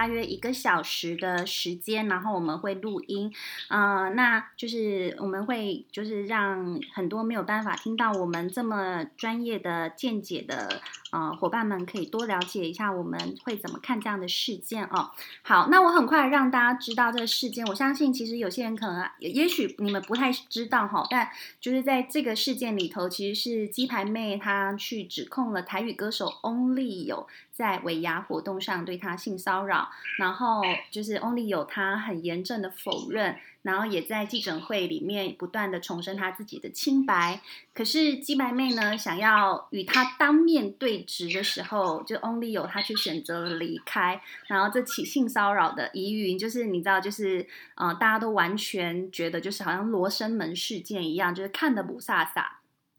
[0.00, 3.30] 大约一个小时的时间，然后我们会录音，
[3.68, 10.80] 呃，那就是我们会就是让很多没有办法听到我们这么专业的见解的
[11.10, 15.10] 呃伙伴们可以多了解一下我们会怎么看这样的事件哦。
[15.42, 21.28] 好，那我很快让大家知道这个事件，我相信其实有些人可能也许你们不太知道哈，但
[21.60, 27.26] 就是在这个事件里头，其实是鸡排妹她去指控了台语歌手翁立友。
[27.60, 37.42] 在尾牙活动上对他性骚扰，然后就是 Only 有他很严正的否认，然后也在记者会里面不断的重申他自己的清白。
[37.74, 44.22] 可是鸡白妹呢，想要与他当面对质的时候，就 Only 有他去选择了离开。
[44.46, 52.46] 然后这起性骚扰的疑云，就是你知道，就是呃，大家都完全觉得就是好像罗生门事件一样，就是看得不飒飒。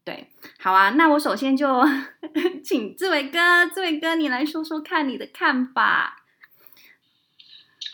[0.04, 0.26] 对，
[0.58, 1.80] 好啊，那我首先就
[2.64, 6.24] 请志伟哥，志伟哥，你来说说看你的看法。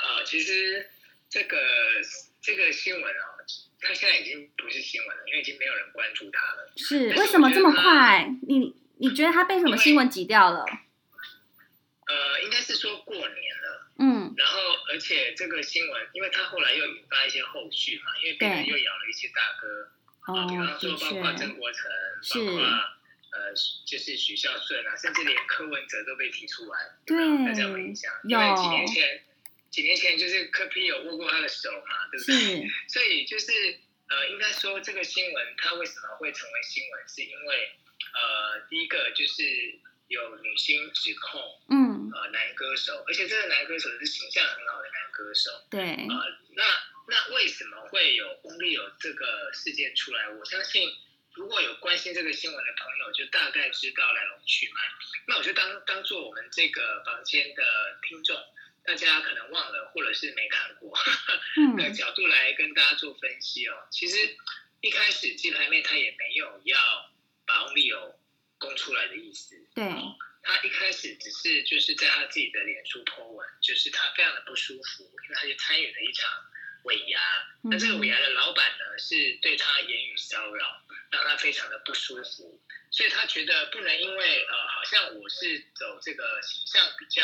[0.01, 0.89] 呃，其实
[1.29, 1.59] 这个
[2.41, 3.25] 这个新闻啊，
[3.81, 6.73] 它现在已经不是新闻了，因为已经没有人关注它了。
[6.77, 8.27] 是，为什么这么快？
[8.47, 10.65] 你你觉得它被什么新闻挤掉了？
[10.65, 13.91] 呃，应该是说过年了。
[13.99, 14.35] 嗯。
[14.35, 14.59] 然后，
[14.93, 19.91] 而且这个新闻，因为它后来又引发一些后续嘛，因为别人又咬了一些大哥。
[20.29, 21.91] 啊，比方说，包括曾国城，
[22.35, 22.63] 包括
[23.31, 23.53] 呃，
[23.87, 28.13] 就是许孝顺啊，甚至连柯文哲都被提出来，对，大家有印象？
[28.25, 29.23] 因为几年前，
[29.71, 32.69] 几年前就是柯 P 有握过他的手嘛，对不对？
[32.89, 33.53] 所以就是
[34.09, 37.71] 呃，应该说这个新闻它为什么会成为新闻，是因为
[38.15, 39.43] 呃，第一个就是
[40.09, 46.65] 有女星指控，嗯，呃，男歌手，而且这个男歌手是形象很好的男歌手，对，呃，那。
[47.11, 50.29] 那为什么会有翁立有这个事件出来？
[50.29, 50.95] 我相信，
[51.33, 54.81] 如果有关心这个新闻的朋友，就大概知道来龙去脉。
[55.27, 57.65] 那我就当当做我们这个房间的
[58.07, 58.37] 听众，
[58.85, 60.95] 大家可能忘了，或者是没看过
[61.79, 63.89] 的角度来跟大家做分析哦。
[63.91, 64.37] 其实
[64.83, 66.79] 一开始鸡排妹她也没有要
[67.47, 68.21] 把翁立友
[68.59, 69.57] 供出来的意思。
[69.75, 69.91] 对。
[70.49, 76.29] 她一开始只是就是在他自己的脸书 po 文，就是他非常的不舒服，因为他就参与了一场。
[76.85, 77.21] 尾牙，
[77.65, 82.59] 那这个尾牙的老板呢，是对他言语骚扰，让他非常的不舒服，
[82.91, 87.23] 所以他觉得不能因为呃，好像我是走这个形象比较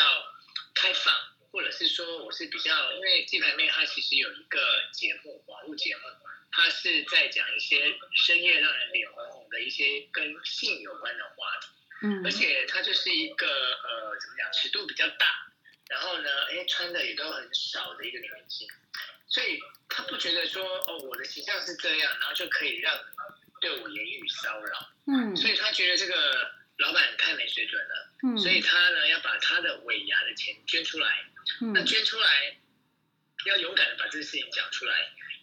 [0.75, 1.11] 开放，
[1.51, 4.59] 或者是说我是比较，因为鸡排妹她其实有一个
[4.91, 6.03] 节目，网络节目，
[6.51, 11.67] 她是在讲一些深夜让人脸红红的一些跟性有关的话题，
[12.05, 15.25] 嗯，而且她就是一个呃，怎么讲，尺度比较大，
[15.89, 18.67] 然后呢，哎，穿的也都很少的一个女明星。
[19.27, 22.95] 所以他不觉得说哦，我的形象是这样，然后就可以让
[23.59, 24.89] 对我言语骚扰。
[25.07, 28.09] 嗯，所以他觉得这个老板太没水准了。
[28.23, 31.25] 嗯，所以他呢要把他的尾牙的钱捐出来。
[31.61, 32.57] 嗯，那捐出来
[33.45, 34.95] 要勇敢的把这个事情讲出来。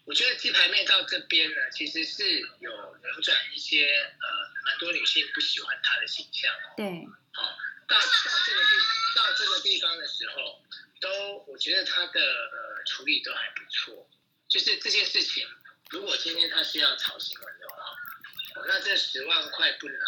[0.05, 2.71] 我觉得鸡排妹到这边呢，其实是有
[3.03, 6.53] 扭转一些呃蛮多女性不喜欢她的形象。
[6.77, 6.87] 对，
[7.33, 7.57] 好，
[7.89, 8.05] 到到
[8.45, 8.71] 这个地
[9.17, 10.61] 到这个地方的时候。
[11.01, 14.09] 都，我觉得她的呃处理都还不错。
[14.49, 15.45] 就是这件事情，
[15.91, 17.77] 如果今天他是要炒新闻的话，
[18.55, 19.99] 哦，那这十万块不拿，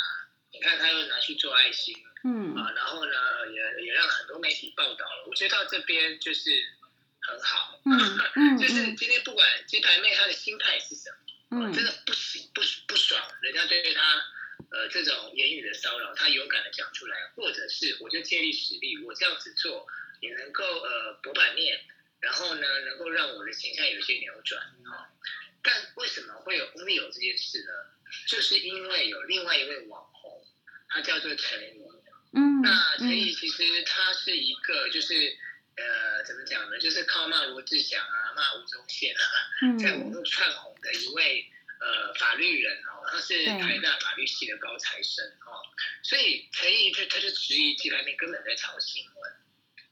[0.52, 3.12] 你看他又拿去做爱心，嗯啊，然后呢，
[3.52, 5.24] 也也让很多媒体报道了。
[5.26, 6.50] 我觉得到这边就是
[7.26, 11.10] 很好，嗯 嗯，就是今天不管鸡排妹她的心态是什
[11.50, 14.22] 么，嗯，真的不行不不爽，人家对她
[14.70, 19.86] 呃这种言语的骚扰，她勇敢的讲出来，或者是我就借力使力，我这样子做。
[20.20, 21.78] 也能够呃博版面，
[22.20, 25.12] 然后呢，能够让我的形象有些扭转啊。
[25.62, 27.72] 但为什么会有翁立友这件事呢？
[28.26, 30.46] 就是因为有另外一位网红，
[30.88, 31.82] 他叫做陈怡。
[32.32, 32.62] 嗯。
[32.62, 35.36] 那陈怡其实他是一个就是
[35.76, 36.78] 呃怎么讲呢？
[36.78, 39.22] 就是靠骂罗志祥啊、骂吴宗宪啊，
[39.82, 41.50] 在网络窜红的一位
[41.80, 43.04] 呃法律人哦。
[43.10, 45.62] 他是台大法律系的高材生哦。
[46.02, 49.32] 所以陈毅他他就质疑鸡排妹根本在炒新闻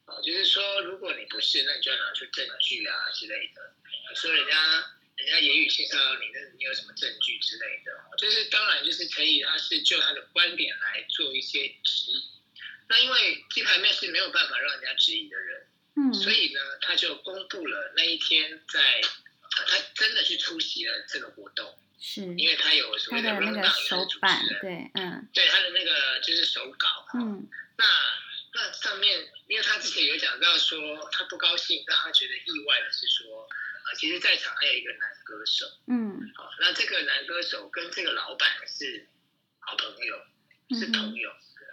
[0.06, 0.22] 哦。
[0.22, 3.74] 就是说，如果你不是，那你就要拿出证据啊之类的。
[4.14, 4.84] 说人家
[5.16, 7.92] 人家言语性骚扰你，那你有什么证据之类的？
[8.18, 12.30] 就是当然，就是陈毅，他是就他的观点来做一些质疑。
[12.88, 15.66] 那因为鸡排妹是没有办法让人家质疑的人，
[15.96, 19.00] 嗯，所以呢，他就公布了那一天在，
[19.50, 22.22] 他真的去出席了这个活动，是。
[22.36, 27.84] 因为他有所谓的那个手板，对，嗯，对他的那个就是手稿，嗯，那。
[28.54, 39.08] 那上面，因为他之前有讲到说他不高兴，让他觉得意外的是说，啊，其实在场还有一个男歌手，嗯，好，那这个男歌手跟这个老板是
[39.58, 40.22] 好朋友，
[40.78, 41.30] 是朋友，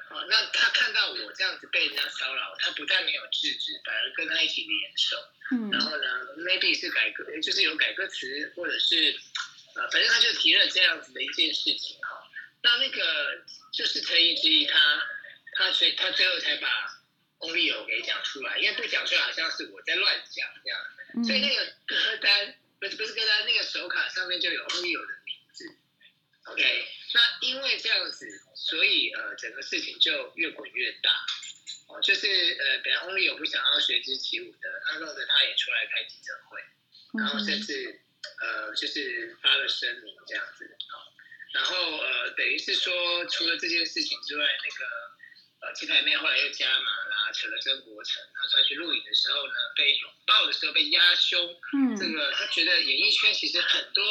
[0.09, 5.17] 哦，那他看到我这样子被人家骚扰，他不但没有制止，反而跟他一起联手。
[5.51, 6.05] 嗯，然后呢
[6.37, 9.19] ，maybe 是改歌，就是有改歌词，或者是
[9.75, 12.21] 呃，反正他就提了这样子的一件事情哈、哦。
[12.61, 15.07] 那那个就是陈怡之，他
[15.53, 16.67] 他所以他最后才把
[17.39, 20.79] Only 有给讲出来，因为不讲出来好像是我在乱讲这样。
[21.15, 25.18] 嗯、所以那个歌单不是不是歌单，那个手卡上面就有 Only 有的名字。
[26.51, 31.11] OK，那因为这样子，所以呃，整个事情就越滚越大。
[31.87, 36.61] 哦，就是呃，本来 Only 有不想要随之起舞的，那弄得他也出来开记者会，
[37.17, 38.01] 然后甚至
[38.41, 40.65] 呃，就是发了声明这样子。
[40.65, 40.95] 哦，
[41.53, 45.09] 然后呃，等于是说，除了这件事情之外，那个。
[45.61, 54.01] 呃，鸡排妹后来又加码啦，扯了曾国城，他出来去录影的时候呢，被拥抱的时候被压胸，嗯，这个他觉得演艺圈其实很多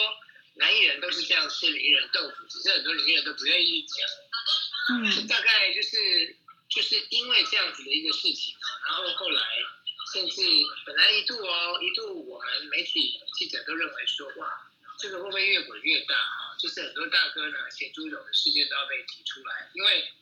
[0.59, 3.97] 男艺人都是这样吃名人豆腐，只是很多女艺人都不愿意讲，
[5.03, 6.37] 嗯，大概就是
[6.69, 9.43] 就是因为这样子的一个事情啊，然后后来
[10.13, 10.43] 甚至
[10.85, 16.57] 本来一度哦，一度我们媒体记者都认为说，哇，这个会不会越滚越大啊？
[16.59, 20.13] 就是很多大哥呢，写猪手的事件都要被提出来，因为。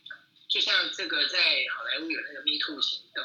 [0.48, 3.24] 就像这个在好莱坞有那个 Me Too 行动，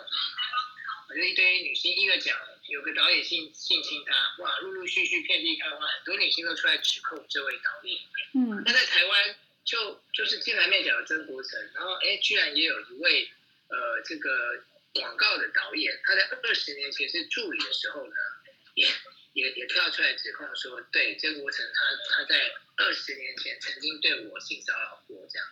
[1.12, 8.00] 反正一堆女星，一个讲有个导演性性侵她，哇，陆陆续续遍地开花，很多女星都出来指控这位导演。
[8.34, 9.36] 嗯，那在台湾
[9.66, 13.30] 就就是鸡排妹讲的曾国城，然后哎，居然也有一位
[13.68, 14.64] 呃这个
[14.94, 18.16] 广告的导演，他在二十年前是助理的时候呢，
[18.76, 18.88] 也
[19.34, 25.46] 也也跳出来指控说，对曾国城他他在二十年前曾经对我性骚扰过这样。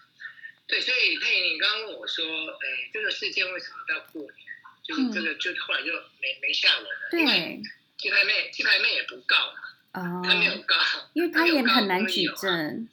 [0.68, 4.49] 对，所以佩莹，你刚刚问我说，哎，这个事件为什么到过年，
[4.90, 7.08] 就是这个，就后来就没没下文了。
[7.12, 7.62] 对，因为
[7.96, 10.76] 鸡排妹，鸡排妹也不告嘛，哦，他没有告，
[11.14, 12.90] 因为他也很难举证。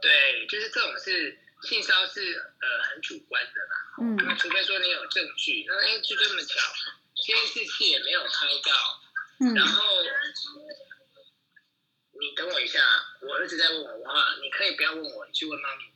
[0.00, 6.58] 对，就是这种是性骚是呃很主观的嘛，嗯，那除非说你有证据，那哎就这么巧，
[7.14, 9.00] 监视器也没有拍到，
[9.40, 9.84] 嗯，然后
[12.18, 12.80] 你等我一下，
[13.20, 15.92] 我儿子在问我话，你可以不要问我，你去问妈咪。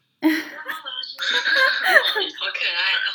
[2.38, 3.06] 好可爱啊！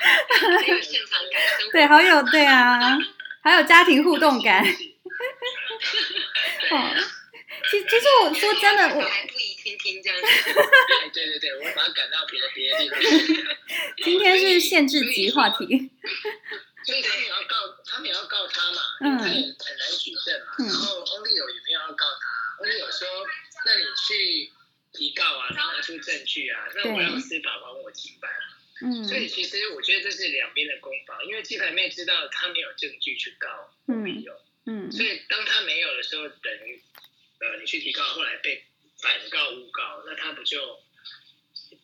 [0.59, 1.41] 很有现场感，
[1.71, 2.97] 对，好有对啊，
[3.41, 4.63] 还有家庭互动感。
[6.71, 6.95] 哦，
[7.69, 10.25] 其其实我说真的，我还不宜听听这样子。
[11.13, 12.99] 对对对，我会把它赶到别的别的地方。
[14.03, 15.91] 今天是限制级话题。
[16.83, 17.55] 所以他们也要告，
[17.85, 20.55] 他们也要告他嘛，因为他也很难举证嘛。
[20.57, 23.07] 然后 Only 有也没有要告他，Only 有说，
[23.65, 24.51] 那你去。
[24.93, 28.27] 提告啊，拿出证据啊，那我要司法还我清白。
[28.83, 34.33] 嗯，所以其实我觉得这是两边的攻防，因为鸡排妹知道她没有证据去告，没有，
[34.65, 36.81] 嗯，所以当她没有的时候，等于
[37.39, 38.63] 呃你去提告，后来被
[38.99, 40.79] 反告诬告，那她不就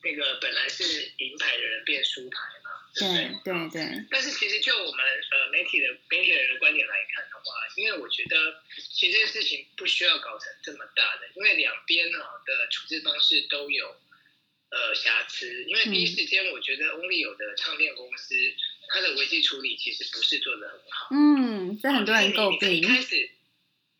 [0.03, 2.56] 那个本来是银牌的人变输牌嘛？
[2.99, 7.43] 对对对，但是其实就我们呃媒体的媒体人的观点来看的话，
[7.75, 13.95] 因为我觉得其实这件事情不需要搞成这么大的，因为两边啊的处置方式都有
[14.71, 15.63] 呃瑕疵。
[15.65, 18.35] 因为第一时间我觉得 Only 有的唱片公司，
[18.89, 21.09] 它的危机处理其实不是做的很好。
[21.11, 22.69] 嗯，这很多人诟病。
[22.71, 23.29] 你一开始，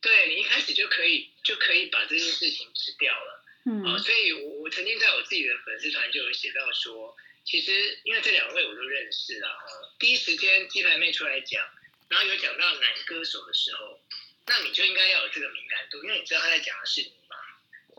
[0.02, 3.46] 对你一开始就可以就可以把这件事情止掉了。
[3.66, 3.84] 嗯。
[3.84, 7.16] 啊，所以我我曾经在我自己的粉丝团就有写到说。
[7.48, 7.72] 其实，
[8.04, 9.64] 因为这两位我都认识了哈，
[9.98, 11.64] 第一时间鸡排妹出来讲，
[12.10, 14.02] 然后有讲到男歌手的时候，
[14.46, 17.38] 那你就应该要有这个敏感度，因为你知道他在讲的是你嘛，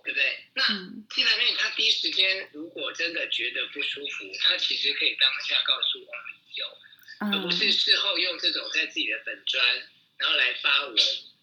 [0.04, 0.44] 对不对？
[0.52, 0.62] 那
[1.08, 6.66] 鸡排妹她第一时间如果真的觉得不舒服，她其实可以当下告诉我们有，
[7.32, 9.64] 而不是事后用这种在自己的粉专，
[10.18, 10.96] 然后来发文，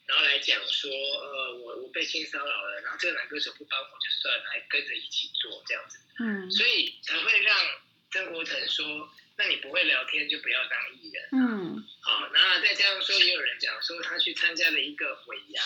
[0.06, 7.84] 然后来讲说，呃，我我被性骚扰了，然后这个男歌手不帮我就算了，还跟着一起做这样子，嗯，所以才会让。
[8.16, 15.62] 曾国成说：“那你不会聊天就不要当艺人。”嗯，好，那再加上说，也有人讲说他去参加了一个尾牙，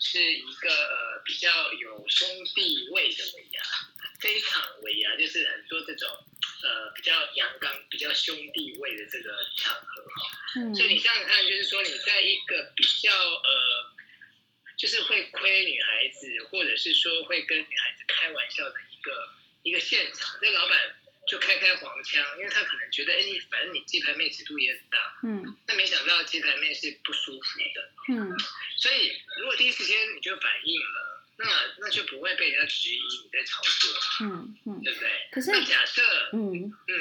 [0.00, 3.62] 是一个呃比较有兄弟味的尾牙，
[4.18, 6.08] 非常尾牙就是很多这种
[6.64, 10.38] 呃比较阳刚、比较兄弟味的这个场合哈。
[10.56, 13.94] 嗯，所以你想想看，就是说你在一个比较呃，
[14.76, 19.28] 就是会亏女孩子，或者是说会跟女孩子开玩笑的一个
[19.62, 20.96] 一个现场，这老板。
[21.26, 28.36] 就开开黄腔，因为他可能觉得，哎，你反正你鸡排妹尺度也很大，嗯，但没想到鸡排妹是不舒服的，嗯，
[28.78, 31.46] 所以如果第一时间你就反应了，那
[31.78, 35.10] 那就不会被人家质疑你在炒作，嗯嗯，对不对？
[35.30, 36.02] 可是那假设，
[36.32, 36.94] 嗯嗯，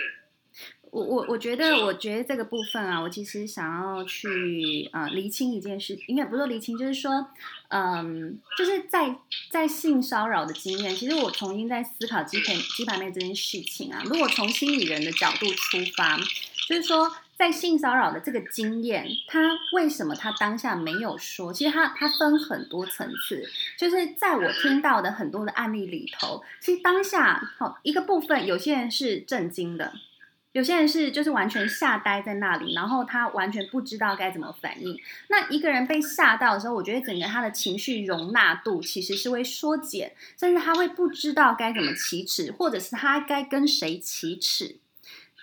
[0.91, 7.25] 我我我觉得，我觉得这个部分啊，我其实想要去呃厘清一件事，应该不是说厘清，就是说，
[7.69, 9.15] 嗯，就是在
[9.49, 14.03] 在性骚扰的经验，其实我重新在思考鸡排鸡排妹这件事情啊。
[14.05, 16.17] 如果从心理人的角度出发，
[16.67, 19.39] 就是说，在性骚扰的这个经验，他
[19.73, 21.53] 为什么他当下没有说？
[21.53, 29.93] 其实他他分很多层次，就是在我听到的很多的案例里头，其实当下好一个部分，有些人是震惊的。
[30.53, 34.99] 有些人是就是完全吓呆在那里，然后他完全不知道该怎么反应。
[35.29, 44.77] 那一个人被吓到的时候，我觉得整个他的情绪容纳度其实是会缩减，甚至他会不知道该怎么启齿，或者是他该跟谁启齿。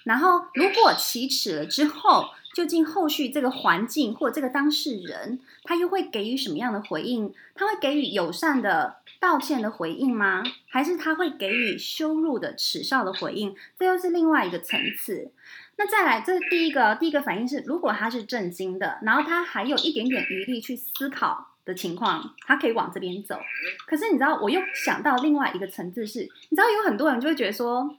[0.04, 7.32] 然后如果启齿了之后，究竟后续这个环境或这个当事人，他又会给予什么样的回应？
[7.54, 10.42] 他会给予友善的道歉的回应吗？
[10.68, 13.54] 还是他会给予羞辱的耻笑的回应？
[13.78, 15.32] 这又是另外一个层次。
[15.76, 23.38] 那再来，这是第一个，第一个反应是，如果他是震惊的，然后他还有一点点余力去思考的情况，他可以往这边走。
[23.86, 27.96] 可是你知道，我又想到另外一个层次是，你知道有很多人就会觉得说，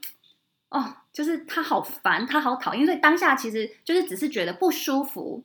[0.70, 5.44] 哦，就是他好烦，他好讨厌，所以当下其实就是只是觉得不舒服。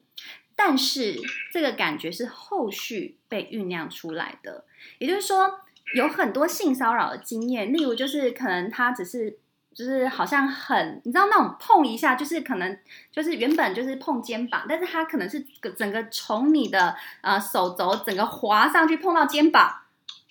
[0.57, 1.21] 但是
[1.53, 4.65] 这个感觉是后续被酝酿出来的，
[4.99, 5.61] 也就是说，
[5.95, 9.37] 有很多性骚扰的经验，例如就是可能他只是
[9.75, 12.79] 就是好像很，你知道那种碰一下，就是可能
[13.11, 15.45] 就是原本就是碰肩膀，但是他可能是
[15.77, 19.81] 整个从你的呃手肘整个滑上去碰到肩膀，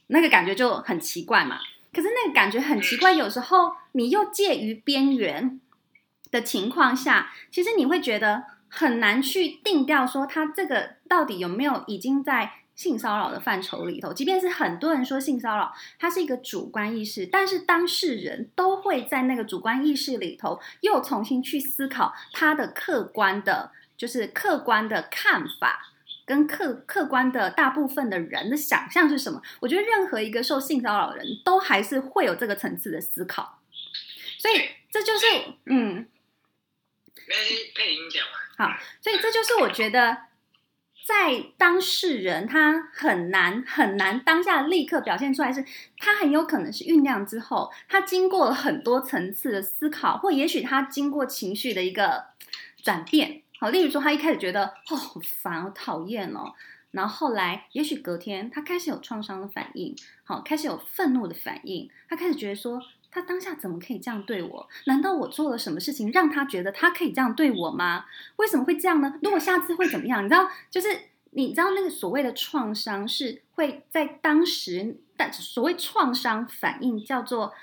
[0.07, 1.59] 那个感觉就很奇怪嘛。
[1.91, 5.59] 可是那个感觉很奇怪，有时候你又介于边缘
[6.31, 8.45] 的情况下，其实你会觉得。
[8.75, 14.11] 很难去定调说他这个到底有没有已经在性骚扰的范畴里头。
[14.11, 25.93] 即便是很多人说性骚扰，它是一个主观意识，但是当事人都会在那个主观意识里头又重新去思考他的客观的，就是客观的看法
[26.25, 29.39] 跟客客观的大部分的人的想象是什么。
[29.59, 33.59] 我觉得任何一个受性骚扰的人都还是会有这个层次的思考，
[34.39, 34.55] 所以
[34.89, 35.25] 这就是
[35.65, 36.07] 嗯。
[37.75, 38.42] 配音讲完。
[38.55, 40.15] 好，所以这就是我觉得，
[41.07, 45.65] 在当事人他很难很难当下立刻表现出来是，
[45.97, 52.25] 他很有可能是酝酿之后，他经过了很多层次的思考，或也许他经过情绪的一个
[52.83, 53.41] 转变。
[53.59, 56.53] 好，例如说他一开始觉得哦好烦，好讨厌哦，
[56.91, 62.81] 然后后来也许隔天他开始有创伤的反应，好，开始有愤怒的反应，他开始觉得说。
[63.13, 64.67] 他当下怎么可以这样对我？
[64.85, 68.05] 难道我做了什么事情让他觉得他可以这样对我吗？
[68.37, 69.19] 为什么会这样呢？
[69.21, 70.25] 如果下次会怎么样？
[70.25, 70.87] 你知道，就是
[71.29, 77.53] 你知道那个所谓的创伤是会在当时，但所谓创伤反应叫做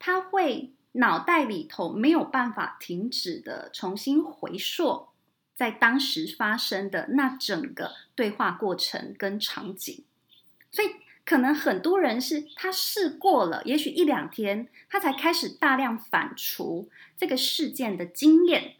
[0.00, 5.06] 他会脑袋里头没有办法停止的重新回溯
[5.54, 10.02] 在当时发生的那整个对话过程跟场景，
[10.72, 10.88] 所以。
[11.28, 18.76] 可能很多人是他试过了，也许一两天，他才开始大量反刍这个事件的经验，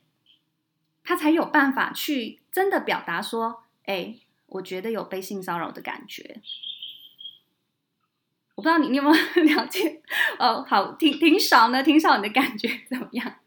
[1.05, 4.14] 他才有办法去真的表达说：“哎，
[4.47, 6.40] 我觉得有被性骚扰的感觉。”
[8.57, 9.14] 我不知道你你有没有
[9.55, 10.00] 了解？
[10.38, 13.40] 哦，好，挺挺少呢，挺少你的感觉怎么样？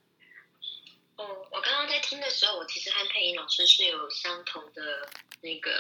[1.16, 5.10] 哦，我刚刚在听的时候，我其实和佩颖老师是有相同的
[5.42, 5.72] 那个。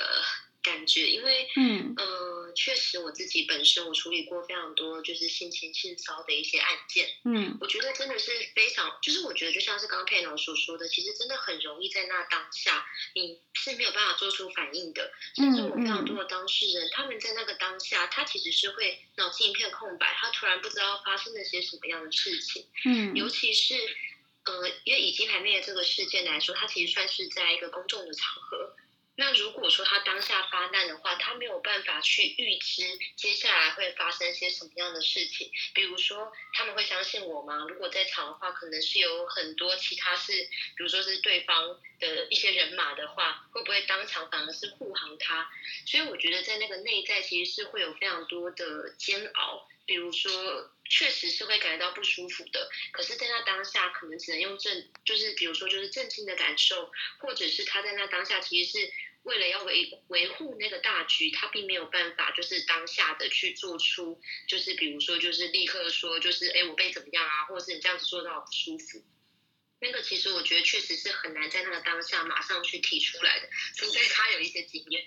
[0.61, 23.73] 感觉，因为，嗯，呃，确实我自己本身我处理过非常多就是性侵、性骚的一些案件，嗯，我觉得真的是非常，就是我觉得就像是刚刚佩老所说的，其实真的很容易在那当下你是没有办法做出反应的，甚至我非常多的当事人，他们在那个当下，他其实是会脑筋一片空白，他突然不知道发生了些什么样的事情，嗯，尤其是，
[24.45, 28.75] 呃，因为以鸡排妹的这个事件来说，它其实算是在一个公众的场合。
[29.21, 32.81] 那如果说他当下发难的话，他没有办法去预知
[33.15, 35.51] 接下来会发生些什么样的事情。
[35.75, 37.67] 比如说，他们会相信我吗？
[37.69, 40.31] 如果在场的话，可能是有很多其他是，
[40.75, 45.47] 比如说是对方的一些人马的话，会不会当场反而是护航他？
[45.85, 49.67] 所以我觉得在那个内在其实是会有非常多的煎熬。
[49.85, 50.31] 比如说，
[50.89, 69.03] 确实是会感觉到不舒服的，可是，在那当下，可能只能用震，就是比如说，就是震惊的感受，或者是他在那当下，其实是为了要维维护那个大局，他并没有办法，就是当下的去做出，就是比如说，就是立刻说，就是哎，我被怎么样啊，或者是你这样子做到不舒服。
[69.81, 75.03] 那个其实我觉得确实是很难在那个当下马上去提出来的，除非他有一些经验。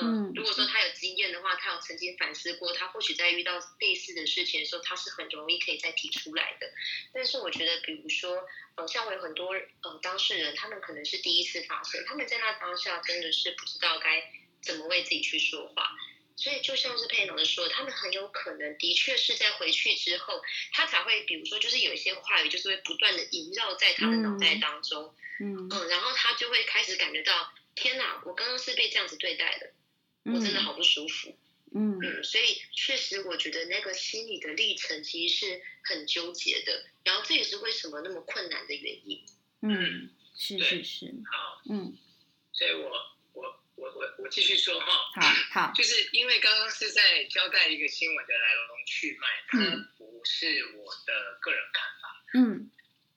[0.00, 6.66] 嗯，如果说他有经验的话，他有曾经反思过，他或许在遇到类似的事情的时候，他是很容易可以再提出来的。
[7.12, 8.42] 但是我觉得，比如说，
[8.76, 14.22] 呃，像我有很多呃当事人，他们可能是第一次发生，他们在那当下真的是不知道该
[14.62, 15.90] 怎么为自己去说话。
[16.36, 29.72] 所以就像是佩老师说，他们很有可能的确是在回去之后，他才会，比如说，就是有一些话语，就是会不断的萦绕在他的脑袋当中，嗯，嗯，然后他就会开始感觉到，天哪，我刚刚是被这样子对待的，
[30.30, 31.34] 我真的好不舒服，
[31.74, 39.24] 嗯，嗯，所以确实，我觉得那个心理的历程其实是很纠结的，然后这也是为什么那么困难的原因，
[39.62, 41.96] 嗯，是是是，好，嗯，
[42.52, 43.15] 所以我。
[43.86, 49.58] 我我我继续说哈，好，好，就是因为刚刚是在交代一个新闻的来龙去脉，它
[49.96, 52.70] 不是我的个人看法，嗯，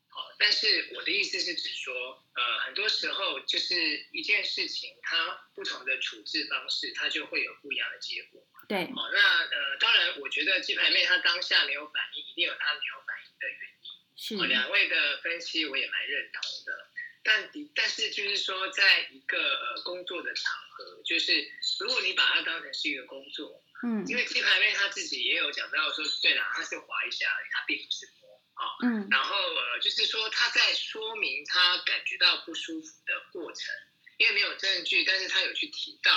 [0.09, 16.89] 好，但是我的意思是指说，呃，很多时候就是一件事情，它不同的处置方式，它就会有不一样的结果，对，好，那呃，当然，我觉得鸡排妹她当下没有反应，一定有她没有反应的原因，是，两位的分析我也蛮认同的。
[17.29, 21.47] 但但是就是说，在一个呃工作的场合，就是
[21.79, 33.63] 如果你把它当成是一个工作，嗯，因为鸡排妹她自己也有讲到说，对了，她是滑一下，她并不是摸啊，嗯，然后呃，就是说她在说明她感觉到不舒服的过程，
[34.17, 36.11] 因为没有证据，但是她有去提到。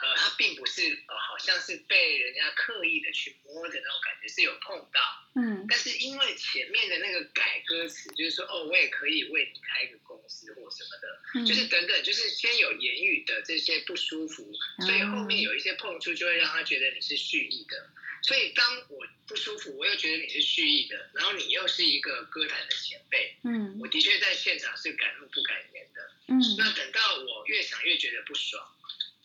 [0.00, 5.00] 呃，他并不是呃，好像是被人家刻意的去摸的那种感觉，是有碰到，
[5.34, 14.52] 嗯，但是因为前面的那个改歌词，就是说哦，我也可以为你开一个公司或什么的，嗯，就是等等，就是先有言语的这些不舒服，
[14.86, 17.90] 所以后面有一些碰触，就会让他觉得你是蓄意的。
[18.22, 28.64] 所以当我不舒服，我又觉得你是蓄意的，然后你又是一个歌坛的前辈，嗯，我的确在现场是敢怒不敢言的，嗯，那等到我越想越觉得不爽。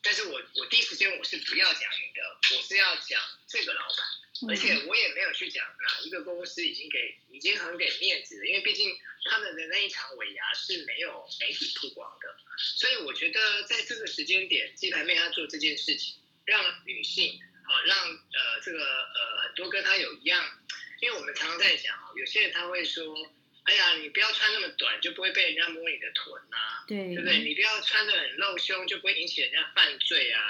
[0.03, 8.93] 但是我我第一时间我是不要讲你的，我是要讲这个老板，而且我也没有去讲哪一个公司已经给已经很给面子了，因为毕竟
[9.29, 20.61] 他们的那一场尾牙是没有媒体曝光的，所以我觉得在这个时间点，鸡排妹她做这件事情，让女性啊，让呃这个呃很多跟她有一样，
[21.01, 23.33] 因为我们常常在讲，有些人他会说。
[23.63, 27.39] 哎呀，你不要穿那么短，就不会被人家摸你的臀呐、啊，对，对不对？
[27.39, 30.47] 你不要穿的很露胸，就不会引起人家犯罪啊。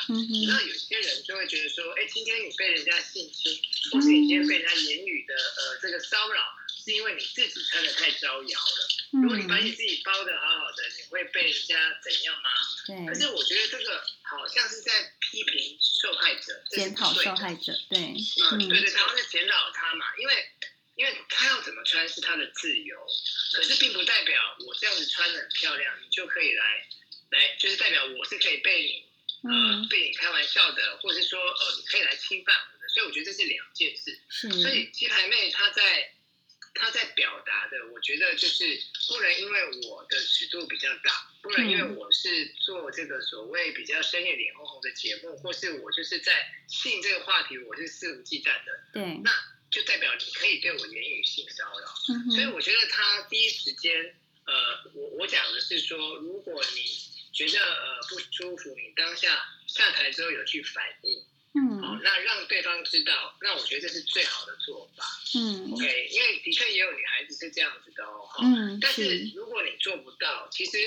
[0.48, 3.54] 那有些人就会觉得说，哎，今天你被人家性侵，
[3.92, 6.42] 或是你今天被人家言语的呃这个骚扰，
[6.84, 8.88] 是因为你自己穿的太招摇了。
[9.14, 9.22] 嗯。
[9.22, 12.50] 如果你把你自己包的好好的，你会被人家怎样吗？
[12.88, 13.06] 对。
[13.06, 18.00] 可是我觉得这个好像是在批评受害者，检讨受害者，对。
[18.00, 20.34] 嗯，对对，然后在检讨他嘛，因为。
[20.96, 22.96] 因为他要怎么穿是他的自由，
[23.56, 26.88] 可是并不代表我这样子穿的很漂亮，你就可以来
[27.32, 34.20] 来，就是代表我是可以被你呃被你开玩笑的，或者是说呃你可以来侵犯我的，所以我觉得这是两件事。
[34.30, 36.14] 所以鸡排妹她在
[36.76, 46.32] 她在表达的，我觉得就是不能因为我的尺度比较大，不能因为我是做这个所谓比较深夜脸红红的节目，或是我就是在
[46.68, 48.84] 性这个话题我是肆无忌惮的。
[48.94, 49.20] 对。
[49.24, 49.32] 那。
[49.74, 54.54] 就代表你可以对我言语性骚扰，嗯、所以我觉得他第一时间，呃，
[54.94, 56.86] 我我讲的是说，如果你
[57.34, 70.78] 觉得呃不舒服，你当下下台之后有去反应，嗯，好、哦，那让对方知道，那我觉得这是最好的做法，嗯，OK，因为的确也有女孩子是这样子的哦，嗯，但是如果你做不到，其实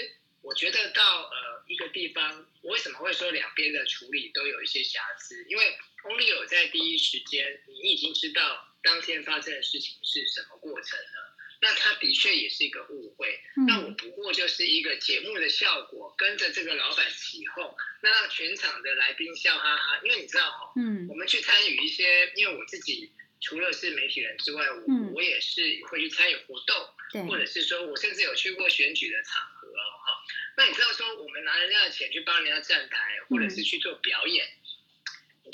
[0.42, 5.44] 我觉得到呃一个地方，我为什么会说两边的处理都有一些瑕疵？
[5.48, 8.62] 因为 Only 有在第一时间，你已经知道。
[8.86, 11.18] 当天发生的事情是什么过程呢？
[11.60, 13.40] 那他的确也是一个误会。
[13.56, 20.00] 嗯、那我不过就是一个节目的效果，跟着这个老板起哄，那让全场的来宾笑哈哈。
[20.04, 26.76] 因为你知道哈，嗯，我们去参与一些，因为我自己除了是媒体人之外，我、嗯、我也是会去参与活动，
[27.10, 30.12] 对或者是说我甚至有去过选举的场合哦，哈。
[30.58, 34.46] 那你知道说，我们拿人家的钱去帮人家站台，或者是去做表演。
[34.46, 34.65] 嗯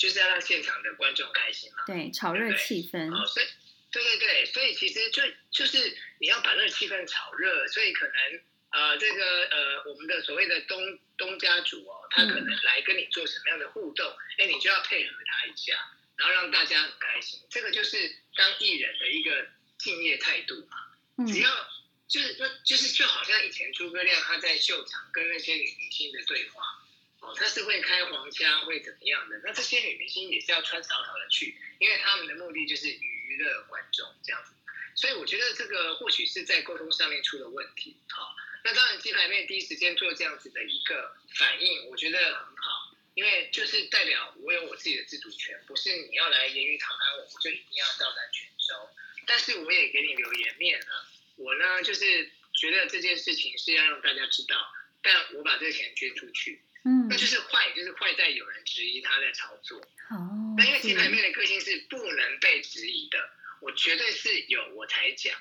[0.03, 3.09] 就是要让现场的观众开心嘛，对，炒热气氛。
[3.15, 3.47] 哦，所以，
[3.93, 8.41] 对对对，所以其实就就是你要把那个气氛炒热，所以可能
[8.73, 14.05] 呃，这个呃，我们的所谓的东东家主哦，他可能来跟你做什么样的互动，
[14.39, 15.73] 哎、嗯，你就要配合他一下，
[16.17, 17.39] 然后让大家很开心。
[17.49, 19.47] 这个就是当艺人的一个
[19.79, 20.79] 敬业态度嘛。
[21.19, 21.49] 嗯、只要
[22.09, 26.82] 就是那就是就好像以前诸葛亮他在秀场跟那些女明星的对话。
[27.23, 29.41] 哦，他是会开黄腔，会怎么样的？
[29.45, 34.53] 那这些女明星也是要穿少少的去，因为他们的目的就是娱乐观众这样子。
[34.97, 37.97] 所以我觉得这个或许是在沟通上面出了问题。
[38.11, 48.91] 好，那当然鸡排妹第一时间做这样子的一个反应，我觉得很好，因为就是代表我有我自己的自主权，不是你要来言语讨好我，我就一定要照单全收。
[49.27, 51.07] 但是我也给你留颜面了，
[51.37, 54.57] 我呢就是觉得这件事情是要让大家知道，
[55.01, 59.79] 但我把这个钱捐出去，嗯，那就是坏，就是坏在有人质疑他在操作。
[60.11, 63.19] 哦，那因为鸡排妹的个性是不能被质疑的。
[63.61, 65.33] 我绝对是有我才讲，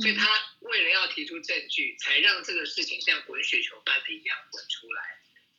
[0.00, 0.26] 所以他
[0.60, 5.02] 为了要提出证据，才让这个事情像滚雪球般的一样滚出来。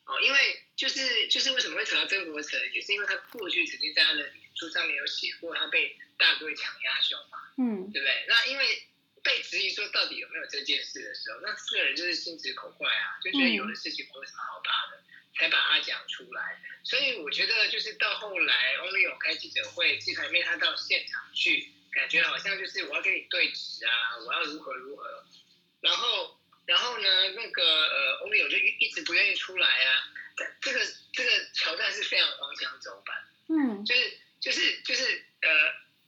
[0.04, 8.24] 哦，因为就是就是为什么会扯到曾国城，也是因为他过去曾经在他的脸书上面有写过他被大哥强压胸嘛，嗯，对不对？
[8.26, 8.82] 那因为
[9.22, 15.02] 被质疑说到底有没有这件事的时候，那四个人就是心直口快啊，就觉得有的事情没有什么好怕的，
[15.38, 16.60] 才把它讲出来。
[16.84, 21.70] 所以我觉得就是到后来，Only 有开记者会，鸡排妹他到现场去。
[21.90, 25.24] 感觉好像就是我要跟你对质啊，我要如何如何，
[25.80, 30.04] 然后然后呢，那个呃，欧米友就一一直不愿意出来啊。
[30.60, 30.80] 这个
[31.12, 33.16] 这个桥段是非常荒腔走板，
[33.48, 35.50] 嗯，就是就是就是呃，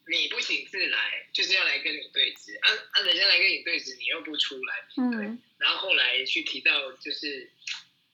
[0.06, 7.50] 你不请自来，就是要来跟你对质，啊啊，人家来跟你对质，你又不出来，对，嗯，然后后来去提到就是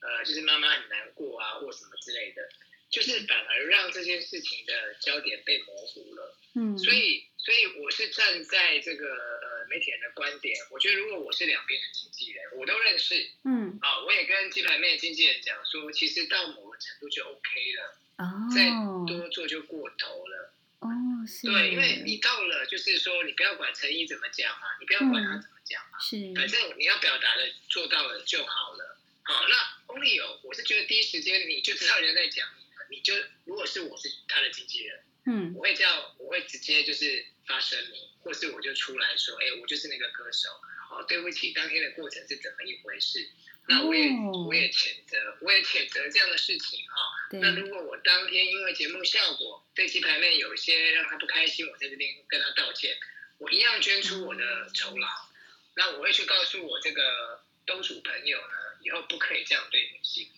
[0.06, 2.48] 呃，就是妈妈很难过啊，或什么之类的。
[2.88, 18.70] 就是反而让这件事情的焦点被模糊了，嗯，所以所以我是站在这个呃媒体人的观点，我觉得如果我是两边的经纪人，我都认识，嗯，啊，我也跟鸡排妹的经纪人讲说，其实到某个程度就 OK 了，哦，再
[19.04, 20.88] 多做就过头了，哦，
[21.26, 28.95] 是，对，因为你到了就是说你不要管陈毅怎么讲嘛，你不要管他怎么讲嘛，是，反正你要表达的做到了就好了，
[29.26, 32.48] 好，那 Only 有，我是觉得第一时间你就知道人家在讲。
[32.88, 40.48] 你你就如果是我是他的经纪人，嗯，我会叫我会直接就是发声明，或是我就出来说，哎，我就是那个歌手，
[40.92, 43.28] 哦，对不起，当天的过程是怎么一回事？
[43.68, 46.94] 那我也、哦、我也谴责，我也谴责这样的事情哈、
[47.36, 47.40] 哦。
[47.42, 52.96] 那如果我当天因为节目效果对鸡排妹有一些让他不开心，我在这边跟他道歉，
[53.38, 55.08] 我一样捐出我的酬劳。
[55.08, 55.34] 嗯、
[55.74, 60.28] 那我会去告诉我这个东主朋友呢，以后不可以这样对女性。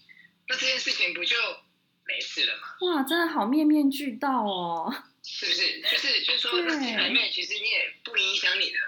[0.48, 1.36] 那这件事情不就？
[2.08, 2.74] 没事了吗？
[2.80, 4.88] 哇，真的好面面俱到哦！
[5.22, 5.80] 是不是？
[5.82, 8.78] 就是就是说，那鸡排妹其实你也不影响你的，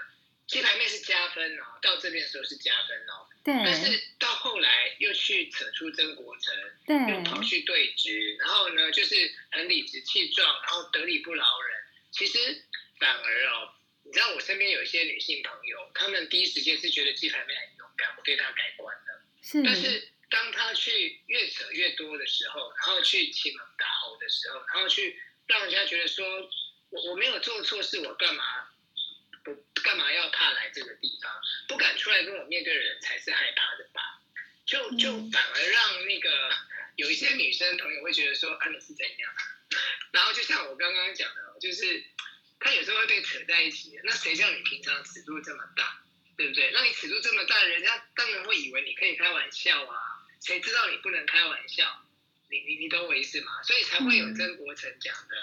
[0.47, 3.29] 鸡排妹是加分哦，到这边的时候是加分哦。
[3.43, 3.53] 对。
[3.63, 6.55] 但是到后来又去扯出曾国成，
[6.87, 11.77] 对，又跑去对峙，然后呢，就是很理直气壮，然后得理不饶人。
[12.09, 12.65] 其实
[12.99, 13.71] 反而哦，
[14.03, 19.21] 你知道我身边有一些女性朋友，她们第一时间是觉得鸡排妹很勇敢，我对她改观了。
[19.41, 19.63] 是。
[19.63, 20.07] 但是。
[20.31, 26.49] 当他去越扯越多的时候，然后去欺门打吼的时候，然后去让人家觉得说，
[26.89, 28.69] 我我没有做错事，我干嘛
[29.43, 31.29] 不干嘛要怕来这个地方？
[31.67, 34.21] 不敢出来跟我面对的人才是害怕的吧？
[34.65, 36.49] 就就反而让那个
[36.95, 39.33] 有一些女生朋友会觉得说，啊，你是怎样？
[40.13, 42.05] 然后就像我刚刚讲的，就是
[42.57, 43.99] 他有时候会被扯在一起。
[44.05, 46.01] 那谁叫你平常尺度这么大，
[46.37, 46.71] 对不对？
[46.73, 49.97] 那你尺度这么大，人家当然会以为你可以开玩笑啊。
[50.43, 52.03] 谁知道你不能开玩笑？
[52.49, 53.61] 你你你懂我意思吗？
[53.63, 55.35] 所以才会有曾国城讲的，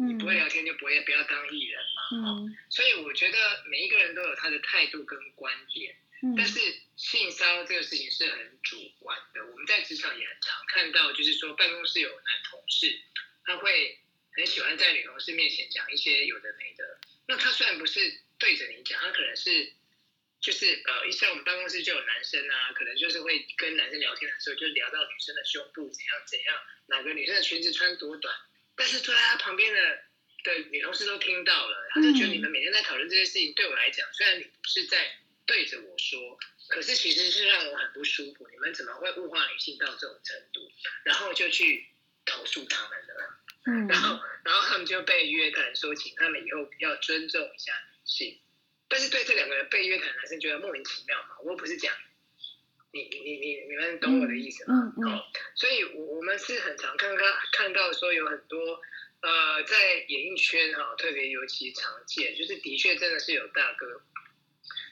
[0.00, 2.44] 嗯、你不会聊天就不会不要当艺人嘛。
[2.68, 6.58] 所以我觉得每一个人都有他的态度跟观点，嗯、但是
[6.96, 9.46] 性骚扰这个事情是很主观的。
[9.46, 13.00] 我们在职场也很常看到，就是说办公室有男同事，
[13.44, 14.00] 他会
[14.34, 16.98] 很喜欢在女同事面前讲一些有的没的。
[17.28, 19.72] 那他虽然不是对着你讲，他可能是。
[20.42, 28.34] 就是呃，像我们办公室就有男生啊，可能就是会跟男生聊天的时候，就聊到女生的胸部怎样怎样，哪个女生的裙子穿多短，
[28.74, 30.02] 但是坐在他旁边的
[30.42, 36.36] 的女同事都听到了，他就觉得你们每天在讨论这些事情，对我来讲，虽然你不是在对着我说，
[36.68, 38.48] 可是其实是让我很不舒服。
[38.50, 40.68] 你们怎么会物化女性到这种程度？
[41.04, 41.86] 然后就去
[42.24, 48.40] 投诉他们了，嗯，然后然后他们就被约谈说，请他们以后要尊重一下女性。
[48.92, 51.28] 但是对这两个人被约谈的男生觉得莫名其妙嘛？
[51.42, 51.90] 我又不是讲
[52.92, 54.74] 你你你你你们懂我的意思吗？
[54.74, 55.24] 嗯嗯嗯、哦，
[55.54, 58.82] 所以我我们是很常看看看到说有很多
[59.22, 59.76] 呃在
[60.08, 64.02] 演艺圈哈、哦，特别尤其常见，就是的确真的是有大哥。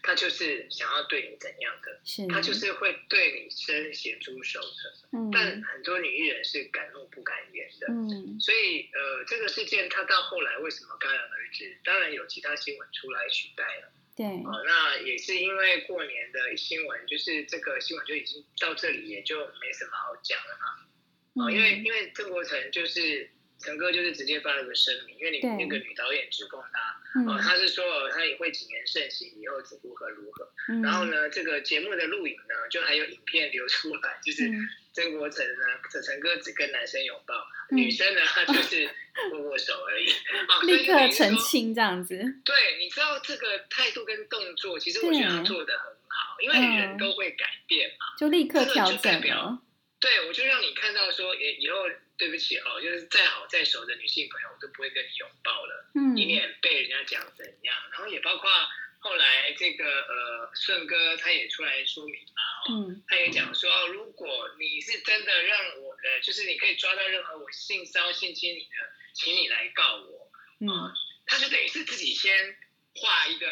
[0.03, 5.19] 他就是想要对你怎样的，是他就是会对你伸咸猪手的。
[5.19, 7.87] 嗯，但很多女艺人是敢怒不敢言的。
[7.89, 11.79] 嗯，所以呃，这个事件他到后来为什么戛然而止？
[11.85, 13.93] 当然有其他新闻出来取代了。
[14.17, 21.45] 对，哦，那也是因为过年的新闻，就是这个新闻就已经到这里，也就没什么好讲了嘛。
[21.45, 23.31] 哦，因为因为郑国成就是
[23.63, 30.51] 陈哥就是直接发了个声明，因为你那个女导演指控他，哦，他是说他也会谨言慎行，以后如何如何。
[30.69, 34.51] 嗯、然后呢，这个节目的录影呢，就还有影片流出来，就是
[34.93, 37.35] 曾国成呢，陈陈哥只跟男生拥抱，
[37.71, 38.89] 嗯、女生呢，他就是
[39.33, 40.11] 握握手而已。
[40.11, 42.17] 哦、立刻澄清这样子。
[42.45, 49.63] 对，你知道这个态度跟动作，其实我觉得他做的很好，因为人都会改变嘛，就立刻调整了。
[49.99, 51.77] 对，我就让你看到说，以以后
[52.21, 57.75] 对不起哦，就是再好再熟的女性朋友，我都不会跟你拥抱了，嗯，以免被人家讲怎样。
[57.91, 58.51] 然后也包括
[58.99, 70.31] 后来这个呃顺哥他也出来说明嘛，哦，嗯，他也讲说，哦，如果你是真的让我的，就是你可以抓到任何我性骚性侵你的，请你来告我，
[70.61, 72.55] 嗯，呃，他就等于是自己先
[72.97, 73.47] 画一个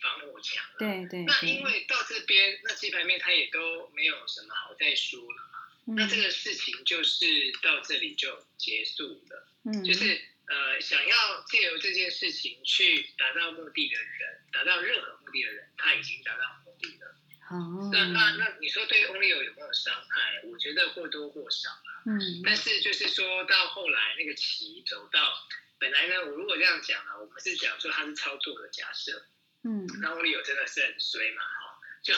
[0.00, 1.24] 防火墙了，对对。
[1.24, 5.47] 那因为到这边，那鸡排面他也都没有什么好再说了。
[5.96, 7.26] 那这个事情就是
[7.62, 17.14] 到这里就结束了，嗯，就是呃，想要借由这件事情去达到目的的人，达到任何目的的人，他已经达到目的了。
[17.50, 20.42] 哦，那那那你说对 Onlyo 有没有伤害？
[20.44, 22.04] 我觉得或多或少啊。
[22.04, 25.48] 嗯，但是就是说到后来那个棋走到
[25.78, 29.24] 本来呢，我如果这样讲啊，我们是讲说他是操作的假设，
[29.64, 32.14] 嗯，那 Onlyo 真的是很衰嘛，哈，就。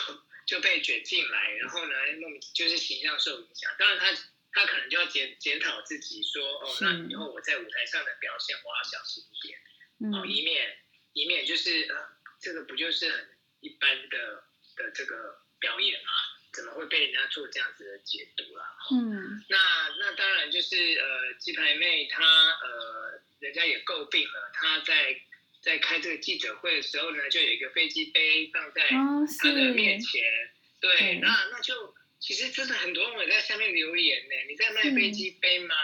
[0.51, 3.71] 就被卷进来，然后呢，莫名就是形象受影响。
[3.79, 4.21] 当然他，他
[4.53, 9.61] 他可能就要检检讨自己说，说哦，那以后我在舞台上的表现，我要小心一点，
[10.01, 10.77] 嗯、哦，以免
[11.13, 12.09] 以免就是呃，
[12.41, 13.29] 这个不就是很
[13.61, 14.43] 一般的
[14.75, 16.11] 的这个表演吗？
[16.53, 18.77] 怎么会被人家做这样子的解读啦？
[18.91, 19.57] 嗯，那
[20.01, 25.23] 那当然就是呃，鸡排妹她呃，人家也诟病了，她在。
[25.63, 30.23] 在开这个记者会的时候呢，就有一个飞机杯放在他的面前。
[30.23, 34.35] 哦、对，对，那那就其实真的很多人在下面留言呢。
[34.49, 35.75] 你在卖飞机杯吗？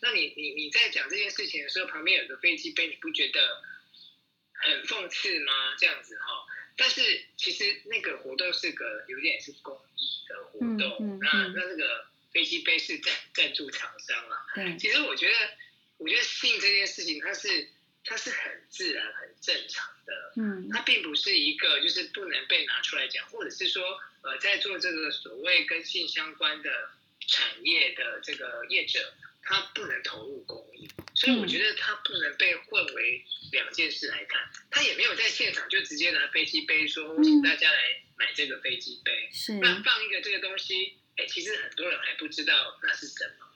[0.00, 3.60] 那你你你在讲这件事情的时候，旁边有个飞机杯，你不觉得
[4.52, 5.74] 很讽刺吗？
[5.78, 6.46] 这样子哈、哦。
[6.76, 14.46] 但是其实那个活动是个有点是公益的活动，嗯嗯嗯、那那这个飞机杯是赞赞助厂商啊。
[14.56, 15.34] 嗯，其实我觉得，
[15.98, 17.68] 我觉得性这件事情它是。
[18.04, 23.82] 它是很自然、很正常的，嗯，它并不是一个就是不能被拿出来讲，或者是说，
[24.22, 26.90] 呃，在做这个所谓跟性相关的
[27.26, 34.50] 产业的这个业者，他不能投入公益，所以我觉得他不能被混为两件事来看。
[34.70, 39.54] 他也没有在现场就直接拿飞机杯说，我请大家来买这个飞机杯，是。
[39.54, 43.46] 那放一个这个东西，哎，其实很多人还不知道那是什么，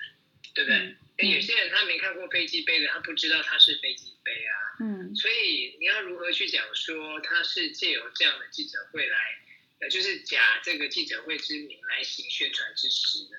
[0.55, 0.79] 对不对？
[0.79, 0.97] 嗯。
[1.21, 4.53] 有些人他没看过飞机杯的，他不知道它是飞机杯啊。
[4.81, 9.39] 嗯，所以你要如何去讲说他是借由这样的记者会来，
[9.81, 13.39] 呃，就是假这个记者会之名来行宣传之实呢？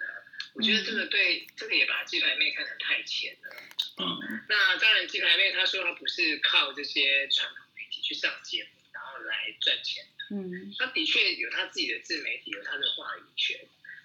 [0.56, 3.56] 我觉得这个对，这个也把鸡排妹看得太浅了。
[4.00, 10.36] 嗯，那当然，鸡排妹她说她不是靠这些传统媒体去上节目然后来赚钱的。
[10.36, 13.60] 嗯，她的确有她自己的自媒体，有她的话语权。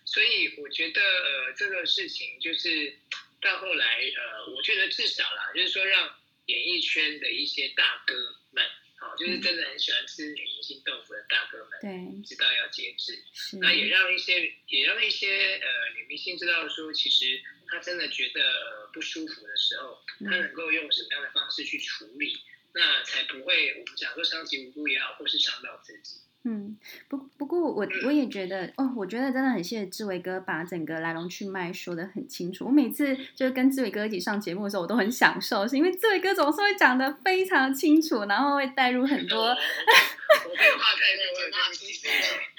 [0.04, 2.96] 所以我觉得呃，这个事情就是。
[3.40, 8.14] 到后来，呃，我觉得至少啦，就是说让演艺圈的一些大哥
[8.50, 8.64] 们，
[8.96, 13.22] 好，就是真的很喜欢吃女明星豆腐的大哥们，对，知道要节制。
[13.60, 22.38] 那也让一些，也让一些呃女明星知道说，其实她真的觉得、呃、不舒服的时候，她能够用什么样的方式去处理，
[22.72, 26.20] 那才不会我们讲说伤及无辜也好，或是伤到自己。
[26.46, 26.76] 嗯，
[27.08, 32.66] 不不过我我也觉得哦，我觉得真的很谢谢志伟哥把整个来龙去脉说的很清楚。
[32.66, 39.56] 我每次就是跟志伟哥一起上节目的时候，我都很享受，是因为志伟哥总是会讲的非常清楚，然后会带入很多，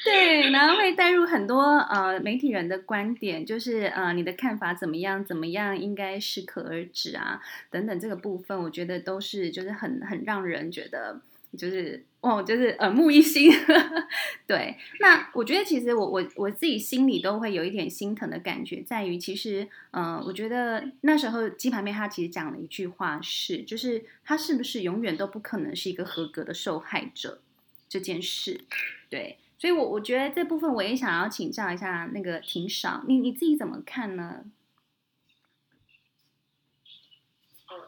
[0.03, 11.21] 对，然后会带入很多呃媒体人的观点，就是呃你的看法怎么样，怎么样应该适可而止啊等等这个部分，我觉得都是就是很很让人觉得。
[11.55, 13.51] 就是哦，就是耳目一新，
[14.47, 14.75] 对。
[14.99, 27.41] 那我觉得其实我我我自己心里都会有一点心疼的感觉，在于其实，嗯、呃，我觉得那时候鸡排妹她其实讲了一句话是，就是她是不是永远都不可能是一个合格的受害者
[27.87, 28.61] 这件事，
[29.09, 29.37] 对。
[29.57, 34.43] 所以我我觉得这部分我也想要请教一下那个庭少，你你自己怎么看呢？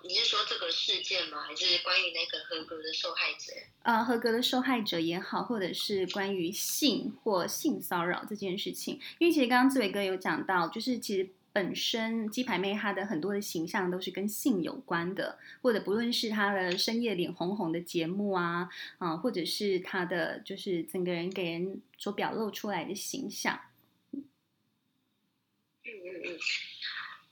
[0.08, 1.42] 你是说这个事件吗？
[1.42, 3.52] 还是关于那个合格的受害者？
[3.84, 23.60] 呃，合格的受害者也好，或者是关于性或性骚扰这件事情，因为其实刚刚志伟哥有讲到，就是其实本身鸡排妹她的很多的形象都是跟性有关的，或者不论是她的深夜脸红红的节目啊，啊、呃，或者是她的就是整个人给人所表露出来的形象。
[24.14, 24.24] 嗯
[25.84, 25.92] 嗯
[26.24, 26.40] 嗯。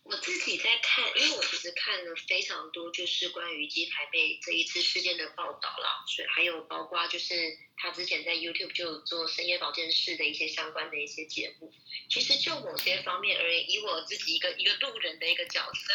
[0.05, 11.73] 我自己在看，因为我其实看了非常多，就是关于鸡排妹这一次事件的报道啦，所以还有包括就是他之前在 YouTube 就有做深夜保健室的一些相关的一些节目。
[12.07, 15.93] 其实就某些方面而言，以我自己一个一个路人的一个角色，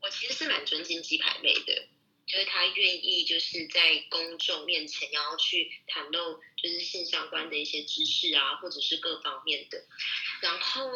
[0.00, 1.88] 我其实是蛮尊敬鸡排妹的。
[2.30, 9.84] 就是他愿意就是在公众面前，然后去袒露就是性相关的一些知识啊，或者是各方面的。
[10.40, 10.92] 然后，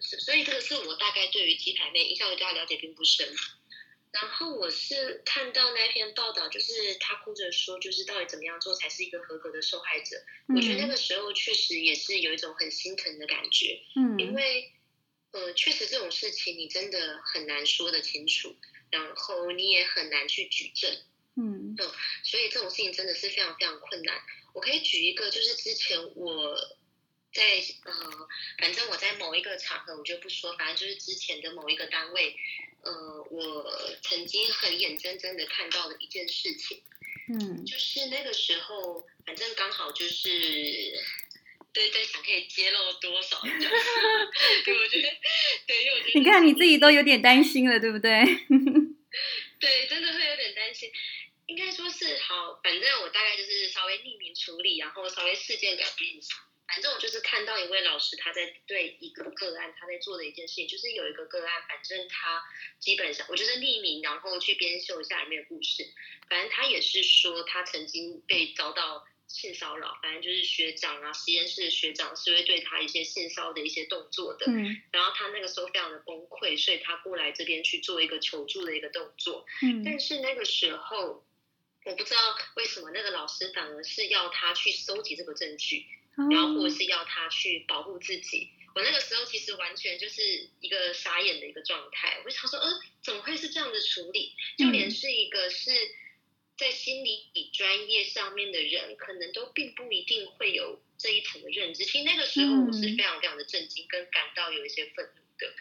[0.00, 3.32] 所以这个是我大概对于鸡排妹印象对他了解并不深。
[4.10, 10.16] 然后我是看到那篇报道，就是他哭着说，就是到底怎么样做才是一个合格的受害者。
[10.48, 10.56] 嗯。
[10.56, 13.80] 我觉得那个时候确实也是有一种很心疼的感觉。
[13.94, 14.72] 嗯，因为
[15.30, 18.54] 呃，确实这种事情你真的很难说得清楚。
[18.92, 20.94] 然后你也很难去举证，
[21.36, 21.90] 嗯，嗯，
[22.22, 24.20] 所以这种事情真的是非常非常困难。
[24.52, 26.54] 我可以举一个，就是之前我
[27.32, 27.42] 在
[27.86, 27.94] 呃，
[28.58, 32.36] 反正我在某一个场合我就不说，反正就是之前的某一个单位，
[32.82, 36.82] 呃，我曾经很眼睁睁的看到的一件事情，
[37.28, 40.28] 嗯，就是那个时候，反正刚好就是，
[41.72, 45.08] 对对，想可以揭露多少， 对，我觉得，
[45.66, 48.22] 对，因为我觉得，你看你自己都有点担心了，对不对？
[49.62, 50.90] 对，真的会有点担心。
[51.46, 56.34] 应该说是好，反正我大概就是稍微匿名处理，然后稍微事件改变一下。
[56.66, 62.42] 反正我就是看到一位老师他在对一个个案，他在做的一件事情，就是有一个个案，反正他
[62.80, 65.86] 基本上我就是匿名，然后去编修一下里面的故事。
[66.28, 69.06] 反正他也是说他曾经被遭到。
[69.32, 74.44] 性骚扰，反正就是学长啊，实验室的学长是会对他一些性骚的一些动作的。
[74.46, 74.82] 嗯。
[74.92, 79.46] 然后他那个时候非常的崩溃，所以他过来这边去做一个求助的一个动作。
[79.62, 79.82] 嗯。
[79.82, 81.24] 但是那个时候，
[81.86, 82.20] 我不知道
[82.56, 88.50] 为什么那个老师反而是要他去搜集这个证据，哦，然后或者是要他去保护自己。
[88.74, 92.20] 我那个时候其实完全就是一个傻眼的一个状态。
[92.22, 92.70] 我就想说，呃，
[93.02, 94.34] 怎么会是这样的处理？
[94.58, 95.70] 就连是一个是。
[96.62, 101.84] 在心理专业上面的人，可能都并不一定会有这一层的认知。
[101.84, 105.52] 其实那个时候我是非常非常的震惊，跟感到有一些愤怒的。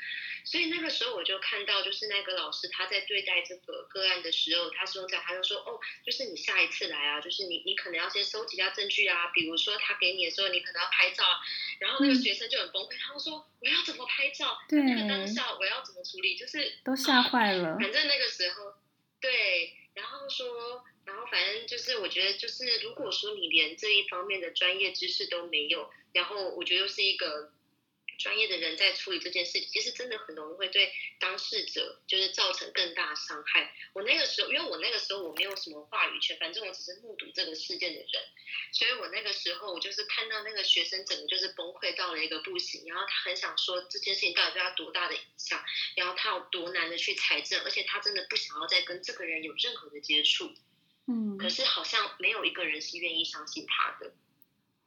[0.46, 11.24] 所以那个时候我就看到，就是那个老师他在对待这个个案的时候，他说在他就说哦，就是你下一次来啊，就是你你可能要先收集一下证据啊，比如说他给你的时候，你可能要拍照。
[11.80, 14.56] 然后那个学生就很崩溃，他说我要怎么拍照？
[14.70, 16.36] 对，那个当下我要怎么处理？
[16.36, 17.78] 就是都吓坏了。
[17.80, 18.76] 反正那个时候，
[19.20, 19.74] 对。
[19.94, 27.52] 然后说，然后反正就是，我觉得就是，如果说你连这一方面的专业知识都没有，然后我觉得又是一个
[28.20, 33.74] 专业的人在处理这件事情，其实真的很容易会对当事者就是造成更大伤害。
[33.94, 38.10] 我那个时候，因为我那个时候我没有什么话语权，反正我只是目睹这个事件的人，
[38.72, 45.62] 所以我那个时候我就是看到那个学生整个就是崩溃到了一个不行，然后他很想说这件事情到底对他多大的影响，
[45.96, 50.54] 然后他有多难的去财政，而且他真的不想要再跟这个人有任何的接触，
[51.12, 54.14] 嗯，可是好像没有一个人是愿意相信他的，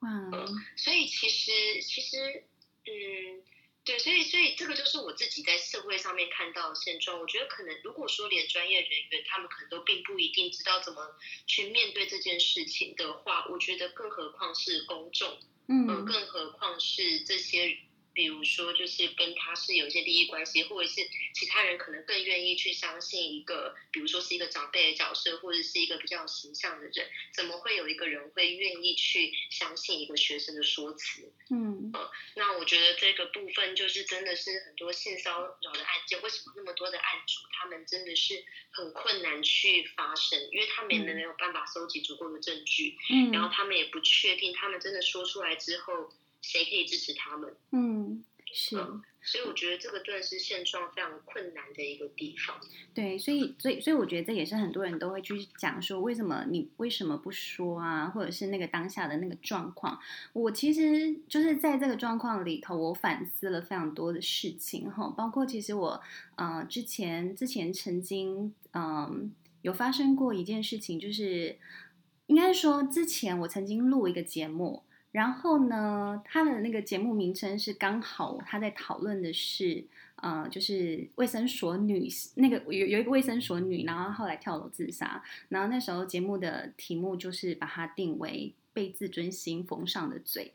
[0.01, 0.31] 嗯，
[0.77, 2.45] 所以其实其实
[2.87, 3.43] 嗯。
[3.87, 7.21] 对，所以所以这个就是我自己在社会上面看到的现状。
[7.21, 11.15] 我觉得可能如果说连专业人员他们可能都并不一定知道怎么
[11.47, 17.77] 去面对这件事情的话，我觉得更何况是公众，嗯，更何况是这些。
[18.15, 31.33] 比如说，就是跟他是有一些利益关系，或者是其他人可能更愿意去相信一个，比如说是一个长辈的角色，或者是一个比较形象的人，怎么会有一个人会愿意去相信一个学生的说辞？
[31.51, 46.13] 嗯，呃，那我觉得这个部分就是真的是很多性骚扰的案件，为什么那么多的案主他们真的是很困难去发生，因为他们没有办法收集足够的证据，嗯，然后他们也不确定他们真的说出来之后。
[46.45, 47.51] 谁可以支持他们？
[47.73, 52.61] 嗯，是，嗯，所以我觉得这个真的是现状非常困难的一个地方。
[52.93, 58.07] 对，所以，所以，所以我觉得这也是很多人都会去讲说，为什么你为什么不说啊？
[58.09, 59.99] 或者是那个当下的那个状况。
[60.35, 66.01] 我其实就是在这个状况里头，我反思了非常多的事情哈，包括其实我
[66.37, 69.21] 呃之前之前曾经嗯、呃、
[69.63, 71.59] 有发生过一件事情，就是
[72.27, 74.83] 应该说之前我曾经录一个节目。
[75.15, 79.85] 然后呢，他的那个节目名称是刚好他在讨论的是，
[80.17, 85.23] 呃，就是卫生所女那个有有一个卫生所女，然后后来跳楼自杀。
[85.51, 90.51] 然后那时候节目的题目就是把它定为被自尊心缝上的嘴。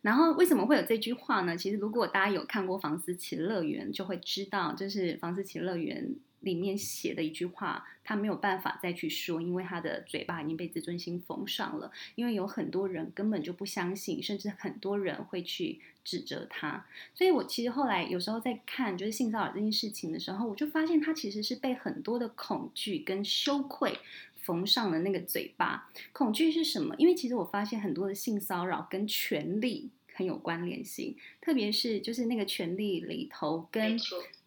[0.00, 1.56] 然后为什么会有这句话呢？
[1.56, 6.04] 其实如果大家有看过《房思琪乐园》，就会知道，就是《房思琪乐园》
[6.42, 11.90] 里面写的一句话，他没有办法再去说，因为他的嘴巴已经被自尊心封上了。
[12.14, 16.84] 因为有很多人根本就不相信，甚至很多人会去指责他。
[17.14, 23.98] 所以我其实后来有时候在看就是性骚扰这件事情的时候，我就发现他其实是被很多的恐惧跟羞愧
[24.36, 25.90] 缝上了那个嘴巴。
[26.12, 26.94] 恐惧是什么？
[26.98, 33.96] 因为其实我发现很多的性骚扰跟权力很有关联性，特别是就是那个权力里头跟。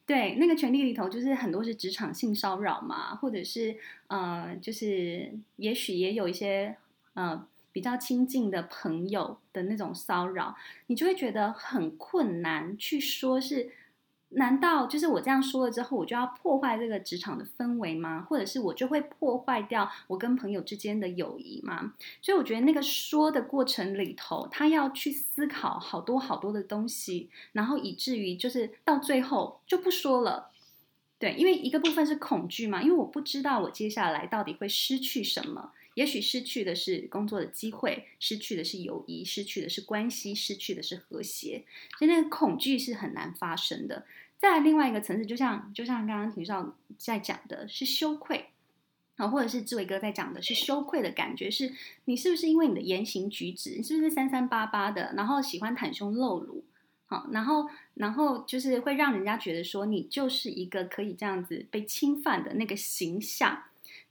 [0.05, 3.75] 对，那个权利里头，就是很多是职场性骚扰嘛，或者是
[4.07, 6.75] 呃，就是也许也有一些
[7.15, 10.55] 呃比较亲近的朋友的那种骚扰，
[10.87, 13.71] 你就会觉得很困难去说是。
[14.37, 18.25] 难道就是我这样说了之后，我就要破坏这个职场的氛围吗？
[18.29, 21.93] 或者是我就会破坏掉我跟朋友之间的友谊吗？
[22.21, 30.51] 所以我觉得那个说的过程里头，他要去思考好多好多的东西，然后以至于就是到最后就不说了。
[31.17, 41.63] 对，因为一个部分是恐惧嘛，因为我不知道我接下来到底会失去什么，也许失去的是工作的机会，失去的是友谊，失去的是关系，失去的是和谐，
[41.97, 44.05] 所以那个恐惧是很难发生的。
[44.37, 48.49] 再另外一个层次，就像就像刚刚庭少在讲的是羞愧
[49.15, 51.73] 啊，或者是志伟哥在讲的是羞愧的感觉，是
[52.03, 56.63] 你是不是因为你的言行举止，你是不是三三八八的，然后喜欢袒胸露乳，
[57.07, 63.63] 好，然后然后就是会让人家觉得说你就是一个可以这样子被侵犯的那个形象，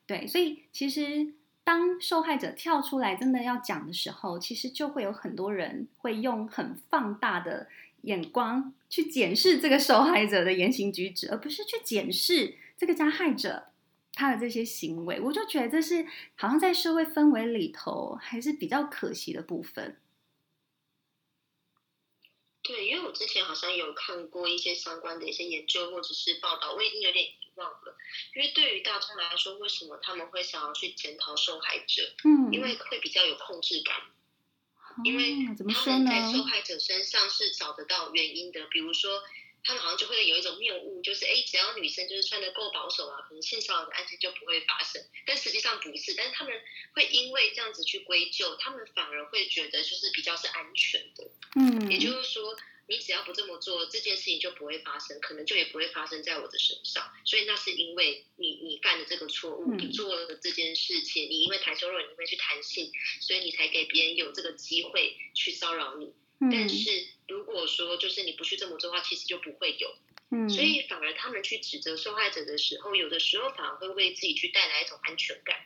[0.06, 7.68] 对，所以其实当受害者跳出来真的要讲的时候，其实就会有很多人会用很放大的。
[8.04, 13.66] 眼光去检视这个受害者的言行举止，而不是去检视这个加害者
[14.12, 20.00] 他的这些行为，我就觉得这是好像在社会氛围里头还是比较可惜的部分。
[22.62, 27.96] 对，因为我之前好像有看过一些相关的一些研究或者是报道，我已经有点遗忘了。
[28.34, 32.02] 因为对于大众来说，为什么他们会想要去检讨受害者？
[32.24, 33.94] 嗯，因为会比较有控制感。
[35.02, 35.34] 因为
[35.72, 39.22] 他们在受害者身上是找得到原因的，比如说
[39.64, 45.02] 他们好像就会有一种谬误，就是哎，只要女生就是穿的够保守啊，可能性骚扰的案件就不会发生。
[45.26, 46.52] 但实际上不是，但是他们
[46.92, 51.30] 会因为这样子去归咎，他们反而会觉得就是比较是安全的。
[51.56, 52.56] 嗯，也就是说。
[52.86, 57.10] 你只要不这么做，这件事情就不会发生，可能就也不会发生在我的身上。
[57.24, 66.12] 所以那是因为你你犯了这个错误，你做了这件事情，你因为袒胸露乳，你因为去谈性，所以你才给别人有这个机会去骚扰你。
[66.50, 69.94] 但是如果说就是你不去这么做的话，其实就不会有。
[70.48, 75.56] 所以反而他们去指责受害者的时候，有的时候反而会为自己去带来一种安全感。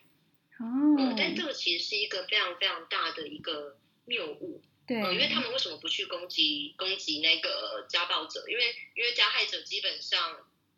[0.61, 1.15] 哦。
[1.17, 4.63] 但这个其实是一个非常非常大的一个谬误。
[4.89, 8.43] 对，因为他们为什么不去攻击攻击那个家暴者？
[8.49, 10.19] 因为因为加害者基本上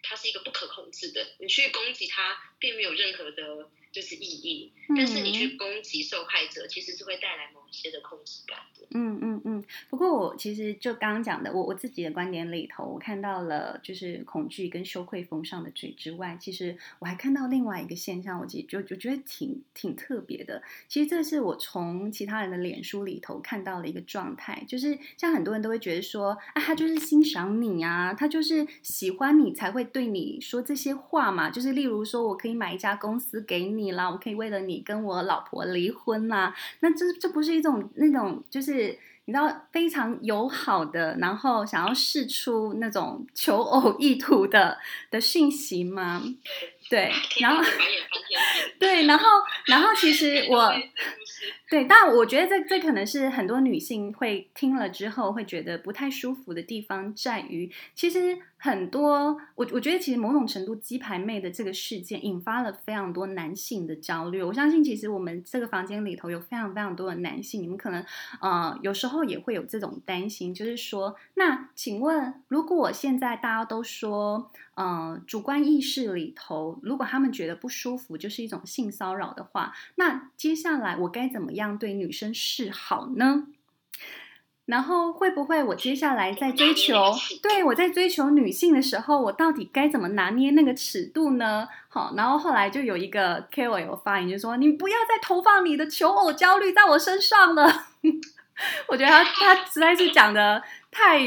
[0.02, 8.86] 他是一个不可控制的，你去攻击他并没有任何的就是意义，但是你去攻击受害者，其实是会带来某一些的控制感的。
[8.90, 9.59] 嗯嗯嗯。
[9.88, 20.62] 不过我其实就刚刚讲的，我我自己的观点里头，我看到了就是恐惧跟羞愧缝上的嘴之外，其实我还看到另外一个现象，我其实就就觉得挺挺特别的。
[20.88, 31.50] 其实这是我从其他人的脸书里头看到的一个状态，就是像很多人都会觉得说，啊，他就是欣赏你啊，他就是喜欢你才会对你说这些话嘛。
[31.50, 38.98] 就是例如说我可以买一家公司给你啦，我可以为了你跟我老婆离婚啦，那这这不是一种那种就是。
[39.30, 44.76] 你知道非常友好的，然后想要试出那种求偶意图的
[45.08, 46.20] 的讯息吗？
[46.90, 47.62] 对，然后
[48.78, 49.24] 对，然后
[49.66, 50.72] 然后其实 我。
[51.70, 64.42] 对，但我觉得这这可能是很多女性会听了之后会觉得不太舒服的地方，在于其实很多我我觉得其实某种程度鸡排妹的这个事件引发了非常多男性的焦虑。
[64.42, 68.04] 我相信其实我们这个房间里头有非常非常多的男性，你们可能
[68.42, 74.50] 呃有时候也会有这种担心，就是说，那请问如果我现在大家都说。
[74.76, 83.48] 嗯，主观意识里头，如果他们觉得不舒服，就是一种性骚扰的话，那接下来我该怎么样对女生示好呢？
[84.66, 87.12] 然后会不会我接下来在追求，
[87.42, 91.66] 对，我在追求女性的时候，我到底该怎么拿捏那个尺度呢？
[91.88, 97.86] 好，然后后来就有一个 KOL 发言，就说你不要再投放你的求偶焦虑在我身上了。
[98.86, 101.18] 我觉得他他实在是讲的太。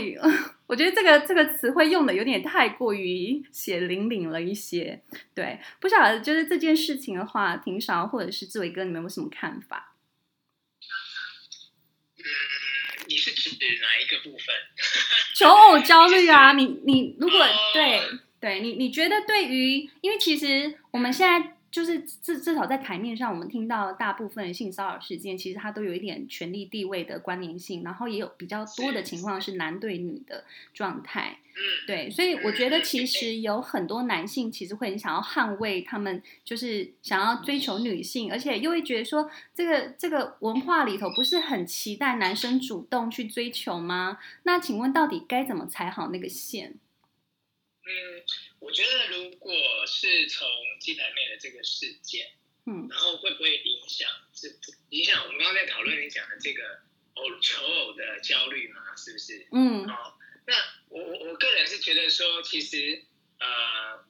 [0.65, 5.01] 我觉得这个这个词汇用的有点太过于血淋淋了一些，
[5.33, 9.95] 对，不晓得就是这件事情的话，庭少或者是志伟哥，你们有什么看法？
[12.17, 12.23] 嗯，
[13.07, 13.49] 你是指
[13.81, 14.55] 哪一个部分？
[15.35, 18.01] 求偶焦虑啊，你你如果、哦、对
[18.39, 21.57] 对你，你觉得对于，因为其实我们现在。
[21.73, 31.39] 就是至至少在台面上，我们听到大部分性骚扰事件，其实它都有一点权力地位的关联性，然后也有比较多的情况是男对女的状态。
[31.55, 44.19] 嗯对，所以我觉得其实有很多男性其实会很想要捍卫他们，就是想要追求女性，而且又会觉得说，这个这个文化里头不是很期待男生主动去追求吗？
[44.43, 46.75] 那请问到底该怎么踩好那个线？
[47.85, 48.23] 嗯，
[48.59, 49.53] 我觉得如果
[49.85, 50.47] 是从
[50.79, 52.31] 鸡排妹的这个事件，
[52.65, 54.09] 嗯，然后会不会影响？
[54.33, 54.57] 是
[54.89, 56.81] 影响我们刚刚在讨论你讲的这个
[57.15, 58.95] 偶求偶的焦虑吗？
[58.95, 59.47] 是不是？
[59.51, 60.17] 嗯，好，
[60.47, 60.53] 那
[60.89, 63.03] 我我我个人是觉得说，其实
[63.39, 64.05] 呃，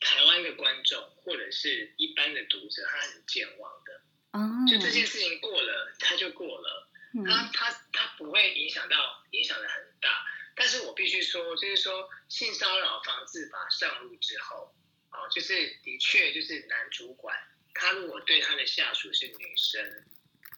[0.00, 4.00] 台湾的观众或者是一般的读者，他很健忘的，
[4.32, 6.88] 哦，就这件事情过了，他就过了，
[7.26, 10.26] 他他他不会影响到，影响的很大。
[10.56, 14.74] 但是我必须说，就是说性骚扰防治法上路之后，
[15.10, 17.36] 哦，就是的确就是男主管，
[17.74, 19.82] 他如果对他的下属是女生，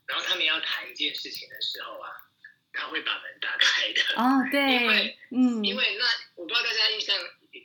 [0.07, 2.11] 然后他们要谈一件事情的时候啊，
[2.73, 4.03] 他会把门打开的。
[4.17, 7.17] 哦，对， 因为，嗯，因为那我不知道大家印象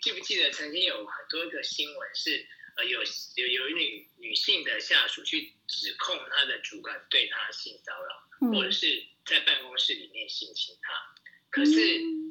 [0.01, 3.01] 记不记得，曾经有很多个新闻是，呃，有
[3.35, 11.10] 有有一女女性的下属去指控他的主管对他性骚扰，嗯，或者是在办公室里面性侵他。
[11.51, 11.71] 可是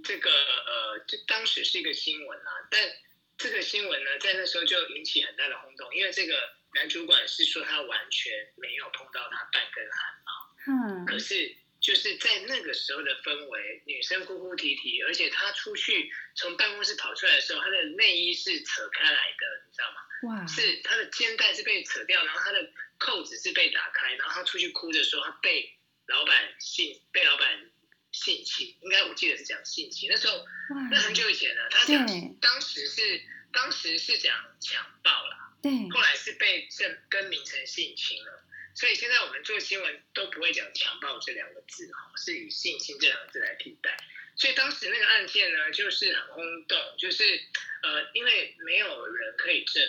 [0.03, 2.81] 这个呃，就当时是一个新闻啊，但
[3.37, 6.35] 这个新闻呢，在那时候就引起很大的轰动，因为这个
[6.75, 20.41] 男主管是说他完全没有碰到他半根汗毛，嗯，可是就是在那个时候的氛围，女生哭哭啼啼，而且她出去从办公室跑出来的时候，她的内衣是扯开来的，你知道吗？
[20.41, 25.75] 哇，是她的肩带是被扯掉，然后她的扣子是被打开，然后她出去哭的时候，他被
[26.07, 27.71] 老板性被老板。
[28.13, 30.09] 性侵，应该我记得是讲性侵。
[30.11, 30.45] 那时候，
[30.91, 31.69] 那很久以前了。
[31.71, 32.07] 他讲
[32.41, 38.45] 当时是当时是讲强暴啦，对，后来是被证更名成性侵了。
[38.75, 43.97] 所以现在我们做新闻都不会讲强暴这两个字哈，是以性侵这两个字来替代。
[44.37, 47.25] 所以当时那个案件呢，就是很轰动，就是
[47.83, 49.83] 呃，因为没有人可以证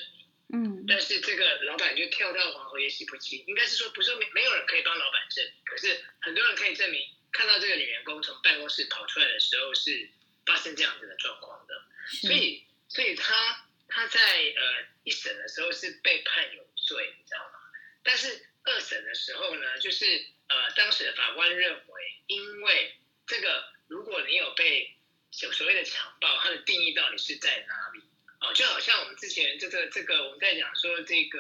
[0.50, 7.02] 明，嗯，但是这个老板就跳到黄河也洗不清，应该是说不是没没有人可以帮老板证明，可是很多人可以证明。
[7.32, 10.10] 看到这个女员工从办公室跑出来的时候，是
[10.46, 11.82] 发生这样子的状况的，
[12.22, 17.60] 所以，所以他他在呃一审的时候是被判有罪，你知道吗？
[18.04, 24.96] 但是二审的时候呢，就是呃当时的法官认为，因为这个如果你有被
[25.32, 28.04] 所所谓的强暴，它的定义到底是在哪里？
[28.42, 31.40] 哦，就好像我们之前这个这个我们在讲说这个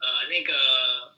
[0.00, 1.13] 呃那个。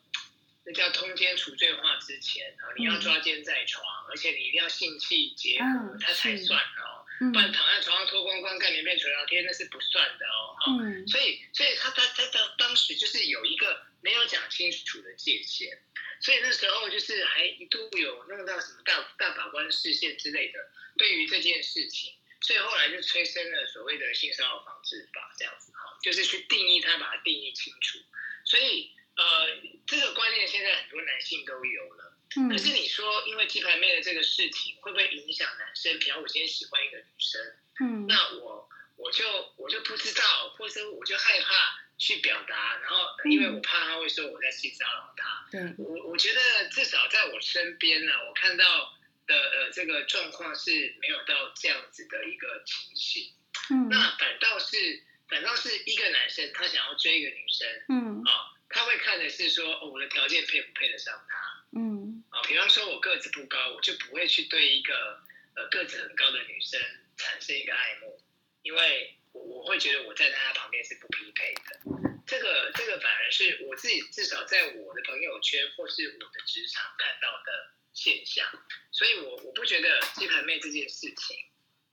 [0.67, 7.07] 那叫通奸除罪化之前啊，你要抓奸在床，嗯、而且你一定要性器结合，它、嗯、才算哦。
[7.21, 10.57] 嗯、不然躺在床上脱光光盖棉被、扯聊天，那是不算的哦。
[10.83, 15.79] 嗯、所以，所以他他他当当时就是有一个没有讲清楚的界限，
[16.21, 20.59] 所以那时候就是还一度有弄到什么大大法官视线之类的，
[20.99, 27.99] 对于这件事情，所以后来就催生了所谓的性骚扰防治法这样子哈，就是去定义它，把它定义清楚，
[28.45, 28.91] 所以。
[29.17, 29.49] 呃，
[29.87, 32.12] 这个观念现在很多男性都有了。
[32.37, 32.49] 嗯。
[32.51, 35.99] 可是你说，因为鸡排妹的这个事情，会不会影响男生？
[35.99, 37.41] 比方我今天喜欢一个女生，
[37.81, 39.25] 嗯，那我我就
[39.57, 45.49] 我就不知道，或者我就害怕去表达，然后因为我怕他会说我在性骚扰他。
[45.51, 45.75] 对。
[45.79, 53.33] 我我觉得至少在我身边呢，我看到的呃这个状况是没有到这样子的一个情形。
[53.71, 53.89] 嗯。
[53.89, 58.53] 那反倒是反倒是一个男生，他想要追一个女生，嗯啊。
[58.69, 61.64] 他会看的是说，哦，我的条件配不配得上他？
[61.73, 65.21] 嗯，啊，比方说我个子不高，我就不会去对一个
[65.55, 66.81] 呃个子很高的女生
[67.17, 68.21] 产生一个爱慕，
[68.62, 71.81] 因为我我会觉得我在他旁边是不匹配的。
[72.27, 78.47] 这个这个反而是我自己至少在我的朋友圈或是我的职场看到的现象，
[78.91, 81.37] 所以我我不觉得鸡排妹这件事情，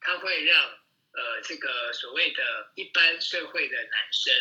[0.01, 0.71] 它会让
[1.11, 4.33] 呃这个所谓的一般社会的男生。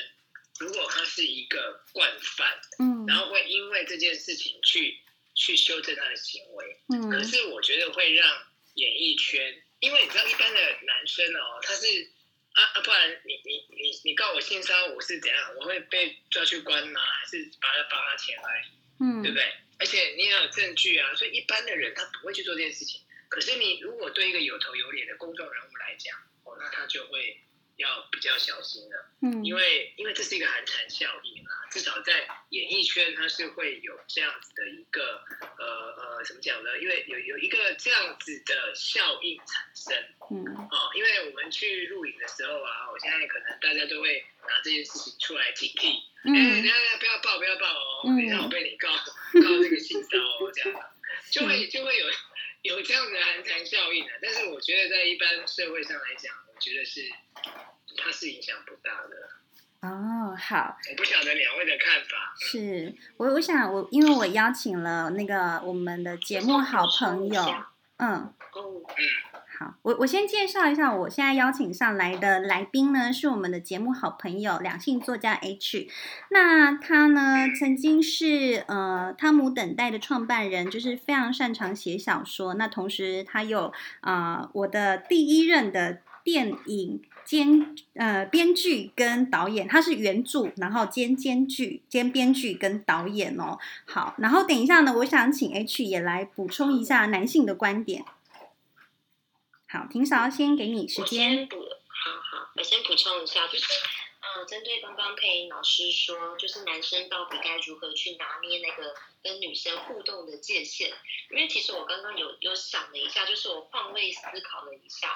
[0.62, 4.96] 如果他是一个惯犯，嗯，然后会因为这件事情去
[5.34, 8.24] 去修正他的行为，嗯，可是我觉得会让
[8.74, 11.86] 演艺圈，因为你知道一般的男生哦，他是
[12.52, 15.54] 啊啊，不然你你你你告我性骚扰，我是怎样？
[15.58, 17.00] 我会被抓去关吗？
[17.00, 18.66] 还是把他罚他钱来？
[19.00, 19.52] 嗯，对不对？
[19.80, 23.00] 而且你也有证据啊，所以一般的人他不会去做这件事情。
[23.28, 27.36] 可是你如果对一个有头有脸的公众人物来讲，哦，那他就会。
[27.82, 35.22] 要比较小心的，嗯，因为因为这是一个寒蝉效应啊，至少在演艺圈，它是会有这样子的一个
[35.58, 36.78] 呃呃，怎么讲呢？
[36.80, 39.94] 因为有有一个这样子的效应产生。
[40.30, 40.44] 嗯。
[40.70, 46.00] 哦，因为我们去录影的时候啊，我现在可能大家都会拿这件事情出来警惕。
[46.24, 46.34] 嗯。
[46.34, 50.80] 哎，不要报，不要报哦，等一下我被你告告这个性骚哦，这样
[51.30, 52.06] 就会就会有
[52.62, 54.12] 有这样的寒蝉效应的。
[54.22, 57.10] 但是我觉得在一般社会上来讲，我觉得是
[57.96, 59.16] 它是影响不大的。
[59.82, 60.76] 哦，好。
[60.90, 62.32] 我不晓得两位的看法。
[62.38, 67.42] 是我，我想我，因为我邀请了那个我们的节目好朋友，
[67.96, 68.94] 嗯，哦嗯，
[69.58, 75.88] 好，我我先介绍一下，我现在邀请上来的来宾呢，是我们的节目好朋友，两性作家 H。
[76.30, 82.54] 那他呢，曾经是呃汤姆等待的创办人，就是非常擅长写小说。
[82.54, 87.02] 那同时他有啊、呃，我的第一任的电影。
[87.24, 93.58] 兼呃编剧跟导演，他是原著，然后兼监剧兼编剧跟导演哦。
[93.86, 98.04] 好，然后等一下呢，我想请 H 也来补充一下男性的观点。
[99.68, 101.46] 好，霆嫂先给你时间。
[101.48, 103.64] 补，好好，我先补充一下，就是
[104.20, 110.90] 呃，针对刚刚佩老师说，就是男生到底该如何去拿捏那个跟女生互动的界限？
[111.30, 115.08] 因为其实我刚刚有有想了一下，就是我换位思考了一下。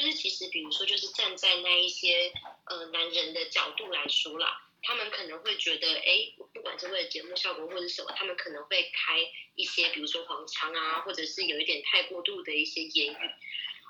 [0.00, 2.32] 就是其实，比如说，就是站在那一些
[2.66, 9.18] 呃男人的角度来说啦，他们可能会觉得，哎，不管是为了节目效果或者什么，他们可能会开
[9.56, 13.16] 一些，比如说黄腔啊，或者是有一点太过度的一些言语，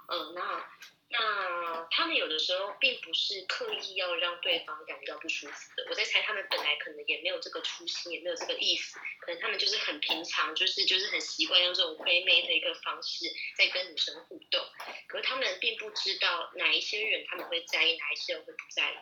[0.08, 0.64] 呃，那。
[1.10, 13.24] 那他们有的时候并不是刻意要让对方感觉到不舒服的，我在猜他们本来可能也没有这个初心，也没有这个意思，可能他们就是很平常，就是就是很习惯用这种暧昧的一个方式
[13.56, 14.62] 在跟女生互动，
[15.06, 18.96] 可是他们并不知道哪一些人他们会在意，哪一些人会不在意，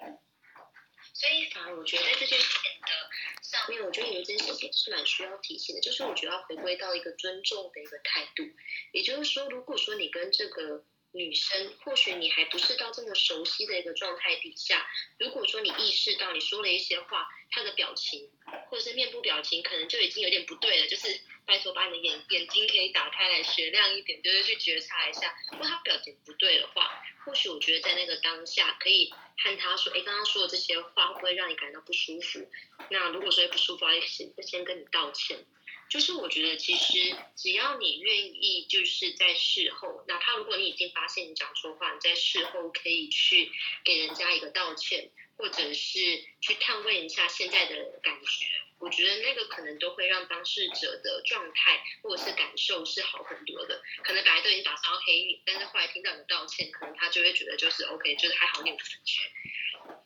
[1.12, 3.11] 所以反而我觉得在这件事情的
[3.42, 8.44] 上面，我觉得有一件事情是蛮需要提醒的，就是我觉得要回归到一个尊重的一个态度，
[8.92, 10.84] 也就是说，如果说你跟这个。
[11.16, 14.86] 女生，或许你还不是到这么熟悉的一个状态底下，
[15.18, 18.30] 如果说你意识到你说了一些话，她的表情
[18.68, 32.46] 或者是面部表情可能就已经有点不对了，就是拜托把你的眼眼睛可以打开来，雪亮一点，就是去觉察一下，如果她表情不对的话，或许我觉得在那个当下可以和她说，哎，刚刚说的这些话会不会让你感到不舒服？
[32.90, 35.44] 那如果说不舒服，还是先跟你道歉。
[35.89, 43.51] 就是我觉得，其实只要你愿意，就是在事后，哪怕如果你已经发现你讲错话，你在事后可以去
[43.84, 48.47] 给人家一个道歉，或者是去探问一下现在的感觉，
[48.78, 53.80] 我觉得那个可能都会让当事者的状态或者是感受是好很多的。
[54.03, 59.22] 可能本来都已经打算要黑你，但是后来听到你道歉，可能他就会觉得就是 OK，就是还好你有感觉。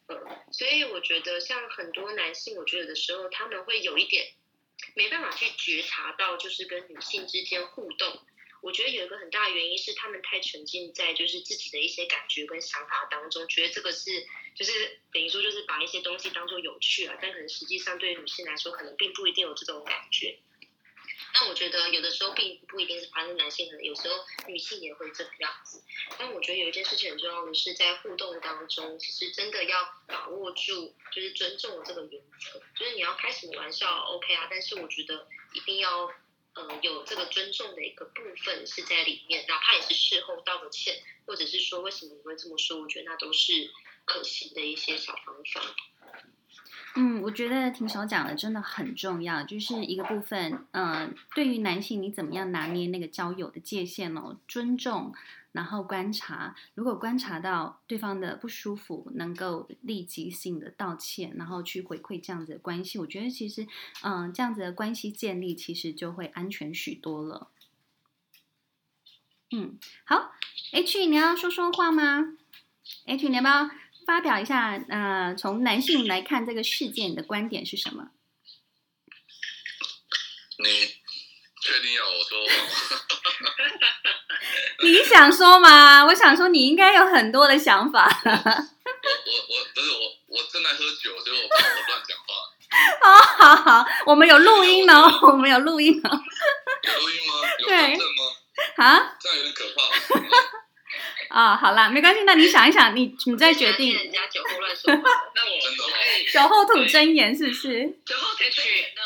[0.09, 4.35] 嗯，所以我觉得像很多男性，我觉得有的时候他们会有一点。
[5.01, 8.21] 没办法去觉察到，就是跟女性之间互动。
[8.61, 14.11] 我觉得有一个很大的原因是，他们太沉浸在就是自己的一些感觉跟想法当中，觉得这个是
[14.55, 20.39] 就是等于说就是把一些东西当做有趣啊，但可能实际上对于女性来说，可能并不一定有这种感觉。
[21.33, 24.15] 但我觉得有的时候并不一定是发生男性，可能有时候
[24.47, 25.83] 女性也会这个样子。
[26.19, 32.61] 但我觉得有一件事情很重要的是，在互动当中，其实真的要把握住，就是尊重这个原则。
[32.77, 36.13] 就是你要开什么玩笑，OK 啊，但是我觉得一定要，
[36.55, 43.71] 呃，有这个尊重的一个部分是在里面，哪怕也是事后道个歉，或者是说为什么你会这么说，我觉得那都是
[44.05, 45.75] 可行的一些小方法。
[46.97, 55.15] 嗯，我觉得霆嫂讲的真的很重要，就是一个部分，嗯、呃，对于男性你怎么样拿捏那个交友的界限哦，尊重，
[55.53, 63.63] 然后观察，如果观察到对方的不舒服，能够立即性的道歉，然后去回馈这样子的关系，我觉得其实，
[64.03, 67.49] 嗯、呃，这样子的关系建立其实就会安全许多了。
[69.53, 70.33] 嗯，好
[70.73, 72.37] ，H，你要说说话吗
[73.07, 73.71] ？H，你要不要？
[74.11, 78.09] 发表一下，呃，从男性来看这个事件，你的观点是什么？
[80.59, 80.67] 你
[81.63, 82.53] 确定要我说吗？
[84.83, 86.05] 你想说吗？
[86.07, 88.21] 我想说，你应该有很多的想法。
[88.25, 92.35] 我我我不是我，我正在喝酒，所以我乱讲话。
[93.07, 96.11] 哦，好好，我们有录音哦，我们有录音哦。
[96.83, 97.35] 有录音吗？
[97.61, 98.85] 有证吗？
[98.85, 99.17] 啊？
[99.21, 99.81] 这样有点可怕。
[101.31, 103.95] 啊、哦，好啦，没关系，那你想一想，你你再决定。
[103.95, 105.03] 人家酒后乱说话，
[105.35, 107.87] 那我真 的酒后吐真言是不是？
[108.05, 109.01] 酒后吐真言呢？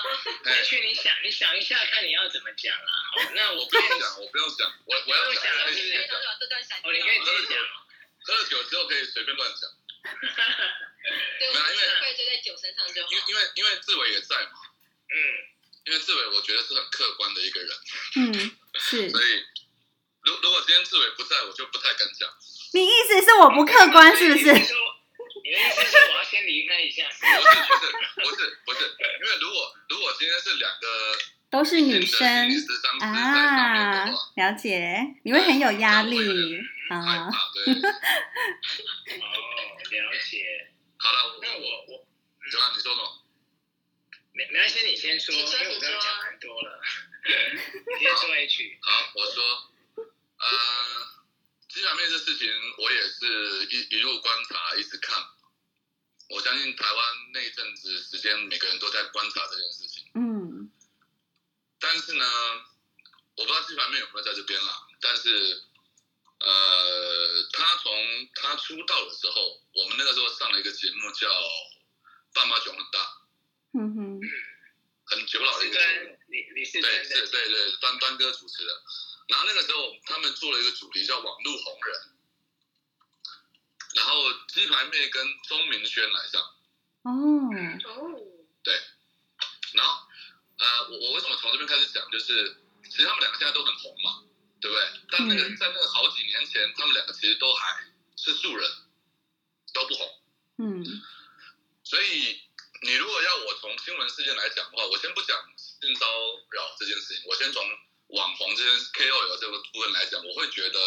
[0.45, 2.91] 回去你想，你想一下，看你要怎么讲啦。
[3.13, 5.95] 好，那我不要讲，我不要讲，我我要讲，是不是？
[6.83, 7.61] 哦，你可以直接讲。
[8.27, 9.69] 喝了酒之后可以随便乱讲。
[11.39, 11.61] 对，因为
[12.01, 13.09] 怪罪在酒身上就好。
[13.13, 14.65] 因因为因为志伟也在嘛，
[15.13, 15.17] 嗯，
[15.85, 17.71] 因为志伟我觉得是很客观的一个人，
[18.17, 19.11] 嗯，是。
[19.13, 19.45] 所以，
[20.25, 22.29] 如如果今天志伟不在，我就不太敢讲。
[22.73, 24.45] 你意思是我不客观，是不是？
[24.47, 27.05] 你的意思是我要先离开一下？
[27.09, 27.93] 不是不是
[28.25, 28.81] 不是不是，
[29.23, 30.87] 因为如果如果今天是两个
[31.51, 32.51] 都是女生
[33.01, 34.07] 啊，
[34.37, 36.59] 了解，你会很有压力
[36.89, 37.31] 啊。
[37.55, 37.75] 对。
[37.75, 37.77] 哦，
[39.91, 40.01] 了
[40.31, 40.71] 解。
[40.97, 42.07] 好了，那我我，
[42.51, 42.65] 怎么？
[42.75, 43.23] 你说什么？
[44.33, 46.81] 没没关系，你先说，因为我刚刚讲很多了。
[47.27, 48.79] 你先说一句。
[48.81, 49.45] 好，我说，
[50.51, 51.15] 呃。
[51.67, 55.21] 鸡排妹这事情，我也是一一路观察，一直看。
[56.29, 60.05] 我相信台湾那一阵子时间，每个人都在观察这件事情。
[60.15, 60.71] 嗯。
[61.81, 62.25] 但是呢，
[63.35, 64.87] 我不知道鸡排妹有没有在这边啦。
[65.01, 65.65] 但是，
[66.39, 71.29] 呃，他从他出道的时候，我们那个时候上了一个节目叫
[72.35, 73.01] 《爸妈囧很大》。
[73.81, 74.21] 嗯哼。
[75.07, 76.19] 很久老的一个节目。
[76.29, 78.83] 李李世对是，对对，端端哥主持的。
[79.27, 82.01] 然后那个时候，他们做了一个主题叫“网络红人”，
[83.97, 86.43] 然后鸡排妹跟钟明轩来上。
[87.03, 87.11] 哦
[87.89, 88.21] 哦，
[88.63, 88.75] 对。
[89.73, 90.07] 然后，
[90.59, 92.09] 呃，我我为什么从这边开始讲？
[92.11, 94.25] 就是其实他们两个现在都很红嘛，
[94.61, 94.87] 对不对？
[95.11, 97.83] 但那个在那个好几年前，他们两个其实都还
[98.17, 98.71] 是素人，
[99.73, 100.21] 都不红。
[100.59, 100.85] 嗯。
[101.83, 102.41] 所以
[102.83, 106.07] 你如果要我从新闻事件来讲的话，我先不讲性骚
[106.51, 107.65] 扰这件事情，我先从。
[108.09, 110.79] 网红这些 KOL 这个部分来讲，我会觉得，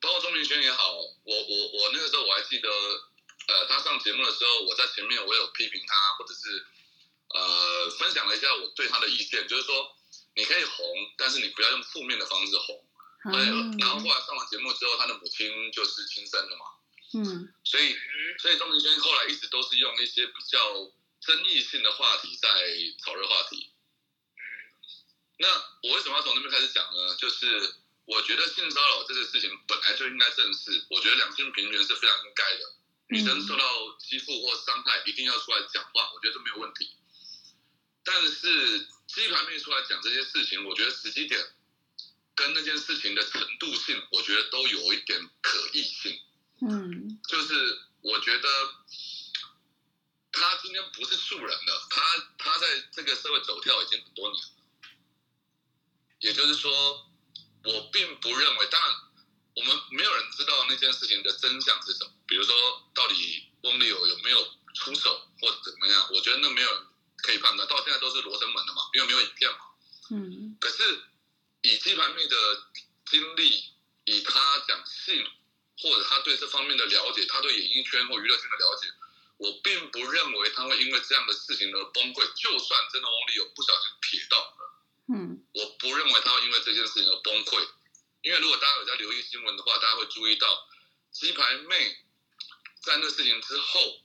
[0.00, 2.68] 包括钟明轩也好，我我我那个时候我还记得，
[3.48, 6.66] 呃，他上节目的时候，我在前面我有批评他，或者是
[7.34, 9.96] 呃分享了一下我对他的意见，就是说
[10.34, 10.86] 你可以红，
[11.18, 12.86] 但是你不要用负面的方式红。
[13.32, 13.76] 嗯。
[13.78, 16.64] 然后后来上完节目之后，他的母亲就是亲生的嘛。
[17.14, 17.52] 嗯。
[17.64, 17.96] 所以
[18.38, 20.58] 所以钟明轩后来一直都是用一些比较
[21.20, 22.48] 争议性的话题在
[23.04, 23.68] 炒热话题。
[25.40, 25.48] 那
[25.88, 27.16] 我为什么要从那边开始讲呢？
[27.16, 27.74] 就是
[28.04, 32.74] 我觉得性骚扰这个事情本来就应该正视，我觉得两性平权是非常应该的。
[33.08, 36.90] 女生受到欺负或伤害，一定要出来讲话，我觉得这没有问题。
[38.04, 41.40] 但是鸡排妹出来讲这些事情，我觉得时机点
[42.34, 46.20] 跟那件事情的程度性，我觉得都有一点可疑性。
[46.60, 48.48] 嗯，就是我觉得
[50.32, 52.02] 他今天不是素人了，他
[52.36, 54.44] 他在这个社会走跳已经很多年。
[56.20, 56.70] 也就是说，
[57.64, 58.90] 我并不认为，当然，
[59.56, 62.12] 我们没有人知道那件事情的真相是什么。
[62.26, 62.54] 比如说，
[62.94, 66.08] 到底翁立友有没有出手或者怎么样？
[66.12, 67.68] 我觉得那没有人可以判断。
[67.68, 69.58] 到现在都是罗生门的嘛，因为没有影片嘛。
[70.10, 70.56] 嗯。
[70.60, 71.02] 可是
[71.62, 72.36] 以鸡排妹的
[73.06, 73.64] 经历，
[74.04, 75.26] 以他讲性，
[75.78, 78.88] 或者他对这方面的了解，他对演艺圈或娱乐圈的了解，
[79.38, 82.30] 我并不认为他会因为这样的事情而崩溃。
[82.34, 84.56] 就算真的翁立友不小心撇到了。
[85.12, 87.68] 嗯，我不认为他会因为这件事情而崩溃，
[88.22, 90.68] 因为如果大家有在留意新闻的话，大家会注意到
[91.10, 91.96] 鸡排妹
[92.80, 94.00] 在那事情之后，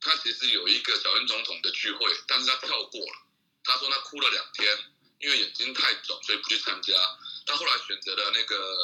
[0.00, 3.12] 她其实有一个小英总统的聚会，但是她跳过了。
[3.64, 4.78] 她说她哭了两天，
[5.20, 6.92] 因为眼睛太肿，所以不去参加。
[7.46, 8.76] 她后来选择了那个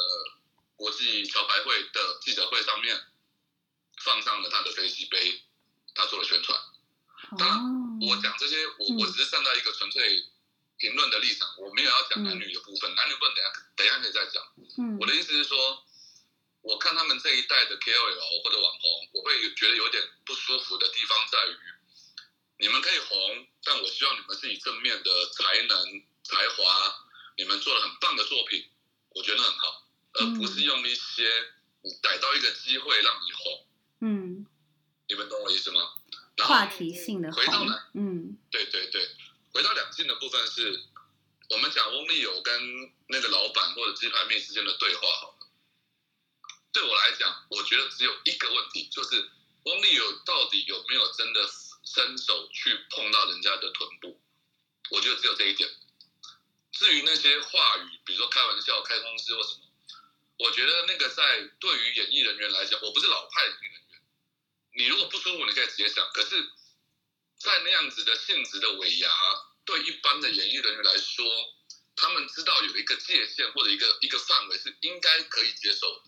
[0.75, 2.99] 国际桥牌会的记者会上面
[4.03, 5.43] 放上了她的飞机杯，
[5.93, 6.59] 她做了宣传。
[7.37, 10.25] 当然，我讲这些，我我只是站在一个纯粹。
[10.77, 14.43] 评论的立场，我没有要讲男女的部分，嗯、男女部分等下等下可以再讲。
[14.77, 15.83] 嗯，我的意思是说，
[16.61, 21.57] 我看他们这一代的 KOL 或者网红，我会觉得有点不舒服的地方在于，
[22.59, 26.95] 你们可以红，但我希望你们是以正面的才能、才华，
[27.37, 28.69] 你们做了很棒的作品，
[29.09, 31.23] 我觉得很好，而不是用一些
[31.81, 33.67] 你逮到一个机会让你红。
[34.01, 34.45] 嗯，
[35.07, 35.81] 你们懂我意思吗？
[36.37, 37.41] 话题性的红。
[37.41, 39.09] 回到来，嗯，对对对。
[39.57, 40.83] 回到两性的部分是，
[41.49, 45.47] 我们讲翁立友跟那个老板或者鸡排妹之间的对话好了。
[46.71, 49.27] 对我来讲，我觉得只有一个问题，就是
[49.63, 51.49] 翁立友到底有没有真的
[51.83, 54.21] 伸手去碰到人家的臀部？
[54.91, 55.67] 我觉得只有这一点。
[56.73, 59.61] 至于那些话语，比如说开玩笑、开公司或什么，
[60.37, 64.01] 我觉得那个在对于演艺人员来讲，我不是老派演艺人员，
[64.75, 66.07] 你如果不舒服，你可以直接讲。
[66.13, 66.47] 可是，
[67.39, 69.09] 在那样子的性质的尾牙。
[69.67, 71.25] 对一般的演艺人员来说，
[71.95, 76.03] 他们知道有一个界限或者一个一个范围是应该可以接受的，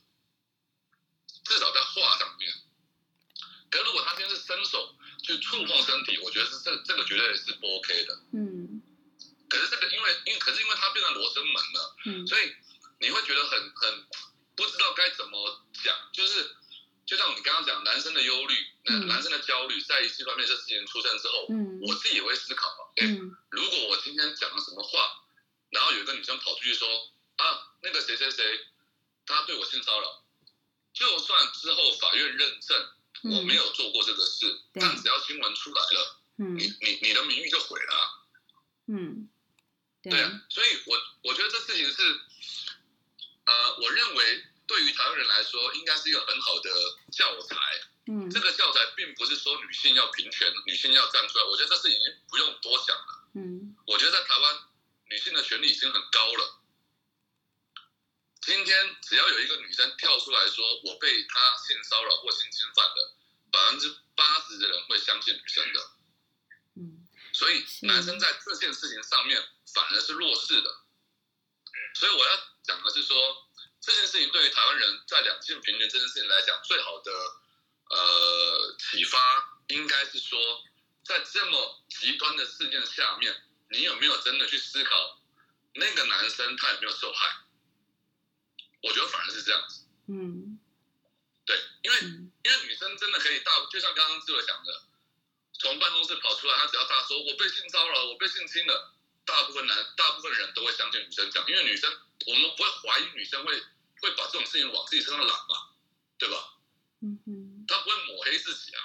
[1.43, 2.51] 至少在话上面。
[3.69, 8.23] 可如果他今天是伸手去触碰身体，我觉得是这这个绝对是不 OK 的。
[8.33, 8.81] 嗯。
[9.49, 12.55] 可是这个因为因为可是因为他变成罗生门了，嗯，所以
[12.99, 14.07] 你会觉得很很
[14.55, 16.55] 不知道该怎么讲，就是
[17.09, 23.07] 就像你刚刚讲，男生的忧虑，那男生的焦虑，在于这方面这事情出生之后，嗯，我自己也会思考，哎，
[23.49, 25.25] 如果我今天讲了什么话，
[25.71, 26.87] 然后有一个女生跑出去说，
[27.37, 28.59] 啊，那个谁谁谁，
[29.25, 30.23] 他对我性骚扰，
[30.93, 32.89] 就算之后法院认证
[33.23, 38.27] 我没有做过这个事，但只要新闻出来了，嗯，你你你的名誉就毁了，
[38.85, 39.27] 嗯，
[40.03, 42.21] 对啊，所以我我觉得这事情是，
[43.45, 44.43] 呃，我认为。
[44.69, 46.69] 对于台湾人来说，应该是一个很好的
[47.11, 47.55] 教材。
[48.05, 51.43] 嗯，这个教材并不是说女性要平权，女性要站出来。
[51.43, 53.29] 我觉得这事已经不用多想了。
[53.33, 54.59] 嗯，我觉得在台湾，
[55.05, 56.61] 女性的权利已经很高了。
[58.41, 63.11] 今天只要有一个女生跳出来说我被他性骚扰或性侵犯的，
[63.51, 65.91] 百分之八十的人会相信女生的。
[66.75, 69.43] 嗯，所以男生在这件事情上面
[69.73, 70.69] 反而是弱势的。
[71.95, 73.48] 所以我要讲的是说。
[73.89, 77.11] 这件事情对于台湾人在两性平权这件事情来讲，最好的
[77.89, 79.17] 呃启发，
[79.69, 80.39] 应该是说，
[81.03, 83.35] 在这么极端的事件下面，
[83.71, 85.19] 你有没有真的去思考
[85.73, 87.45] 那个男生他有没有受害？
[88.83, 89.85] 我觉得反而是这样子。
[90.07, 90.59] 嗯，
[91.45, 91.99] 对，因为
[92.43, 94.83] 因为女生真的可以大，就像刚刚志伟讲的，
[95.59, 98.93] 从办公室跑出来，他只要大说“我被性骚扰，我被性侵了”，
[99.25, 101.91] 大部分男大部分人都会相信女生讲，因为女生。
[102.27, 103.63] 我们不会怀疑女生会
[104.01, 105.69] 会把这种事情往自己身上揽嘛，
[106.17, 106.57] 对吧？
[107.01, 108.81] 嗯哼，他不会抹黑自己啊。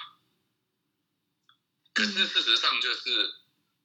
[1.93, 3.35] 可是事实上，就是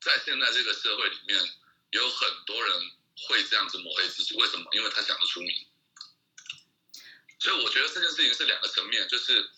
[0.00, 1.58] 在现在这个社会里面，
[1.90, 2.90] 有很多人
[3.28, 4.36] 会这样子抹黑自己。
[4.36, 4.68] 为什么？
[4.72, 5.66] 因为他想得出名。
[7.38, 9.50] 所以我觉得这件事情是两个层面，就是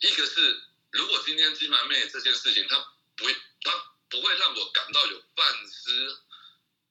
[0.00, 2.78] 一个是如果今天鸡排妹这件事情，她
[3.16, 6.20] 不会，她不会让我感到有半丝。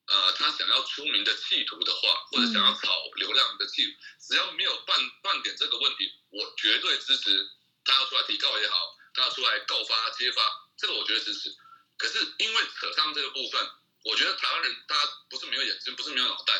[0.07, 1.99] 呃，他想要出名的企图的话，
[2.31, 7.49] 或者想要炒流量的企图，只要没有半半点这个问题，我绝对支持
[7.83, 8.75] 他要出来提告也好，
[9.13, 10.41] 他要出来告发揭发，
[10.77, 11.53] 这个我绝对支持。
[11.97, 13.67] 可是因为扯上这个部分，
[14.05, 16.53] 我觉得台湾人大家不是没有眼睛，不是没有脑袋，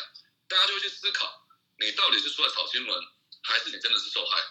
[0.46, 1.46] 大家就会去思考，
[1.78, 3.02] 你到底是出来炒新闻，
[3.42, 4.42] 还是你真的是受害？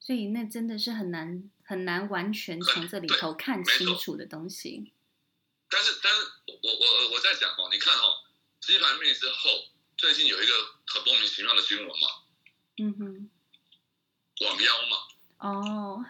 [0.00, 4.94] 所以那真的是很难很难完全从这里头看清楚的东西。
[5.70, 8.16] 但是，但是我我我在讲哦，你看哦，
[8.60, 9.66] 鸡排妹之后，
[9.96, 10.54] 最近有一个
[10.86, 12.08] 很莫名其妙的新闻嘛，
[12.78, 13.30] 嗯哼，
[14.46, 14.96] 网妖嘛，
[15.38, 16.04] 哦，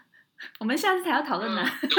[0.60, 1.98] 我们下次才要讨论呢，嗯、 对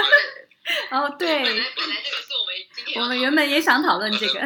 [0.92, 4.40] 哦，对，本来本来这个是我们今天，我们原本也想讨论这个，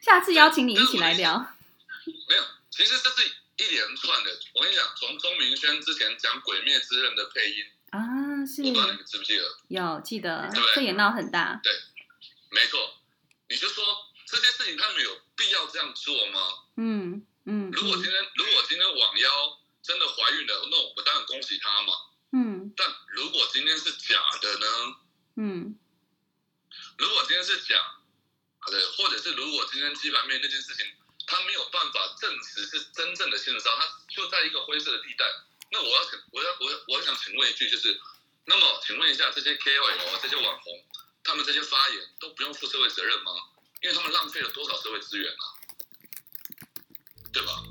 [0.00, 1.54] 下次邀请你一起来聊。
[2.28, 3.26] 没有，其实这是
[3.58, 8.44] 一连串的，我跟你讲，从钟明轩之前讲《鬼灭之刃》的配音啊。
[8.44, 9.44] 是，我不知道你们记不记得？
[9.68, 11.60] 有记得，对对，这也闹很大。
[11.62, 11.72] 对，
[12.50, 12.98] 没错。
[13.48, 13.84] 你就说
[14.26, 16.40] 这些事情，他们有必要这样做吗？
[16.76, 17.70] 嗯嗯。
[17.70, 19.30] 如果今天，如果今天网妖
[19.80, 21.92] 真的怀孕了，那我们当然恭喜她嘛。
[22.32, 22.72] 嗯。
[22.76, 24.66] 但如果今天是假的呢？
[25.36, 25.78] 嗯。
[26.98, 27.76] 如果今天是假，
[28.58, 30.86] 好的，或者是如果今天鸡排妹那件事情，
[31.26, 35.24] 他没有办法证实是真正的性骚扰，他就在一个灰色的地带。
[35.72, 38.00] 那我要，我要，我，我想请问一句，就是。
[38.44, 40.84] 那么，请问一下，这些 KOL 这些网红，
[41.22, 43.30] 他们这些发言都不用负社会责任吗？
[43.82, 45.44] 因为他们浪费了多少社会资源啊，
[47.32, 47.62] 对吧？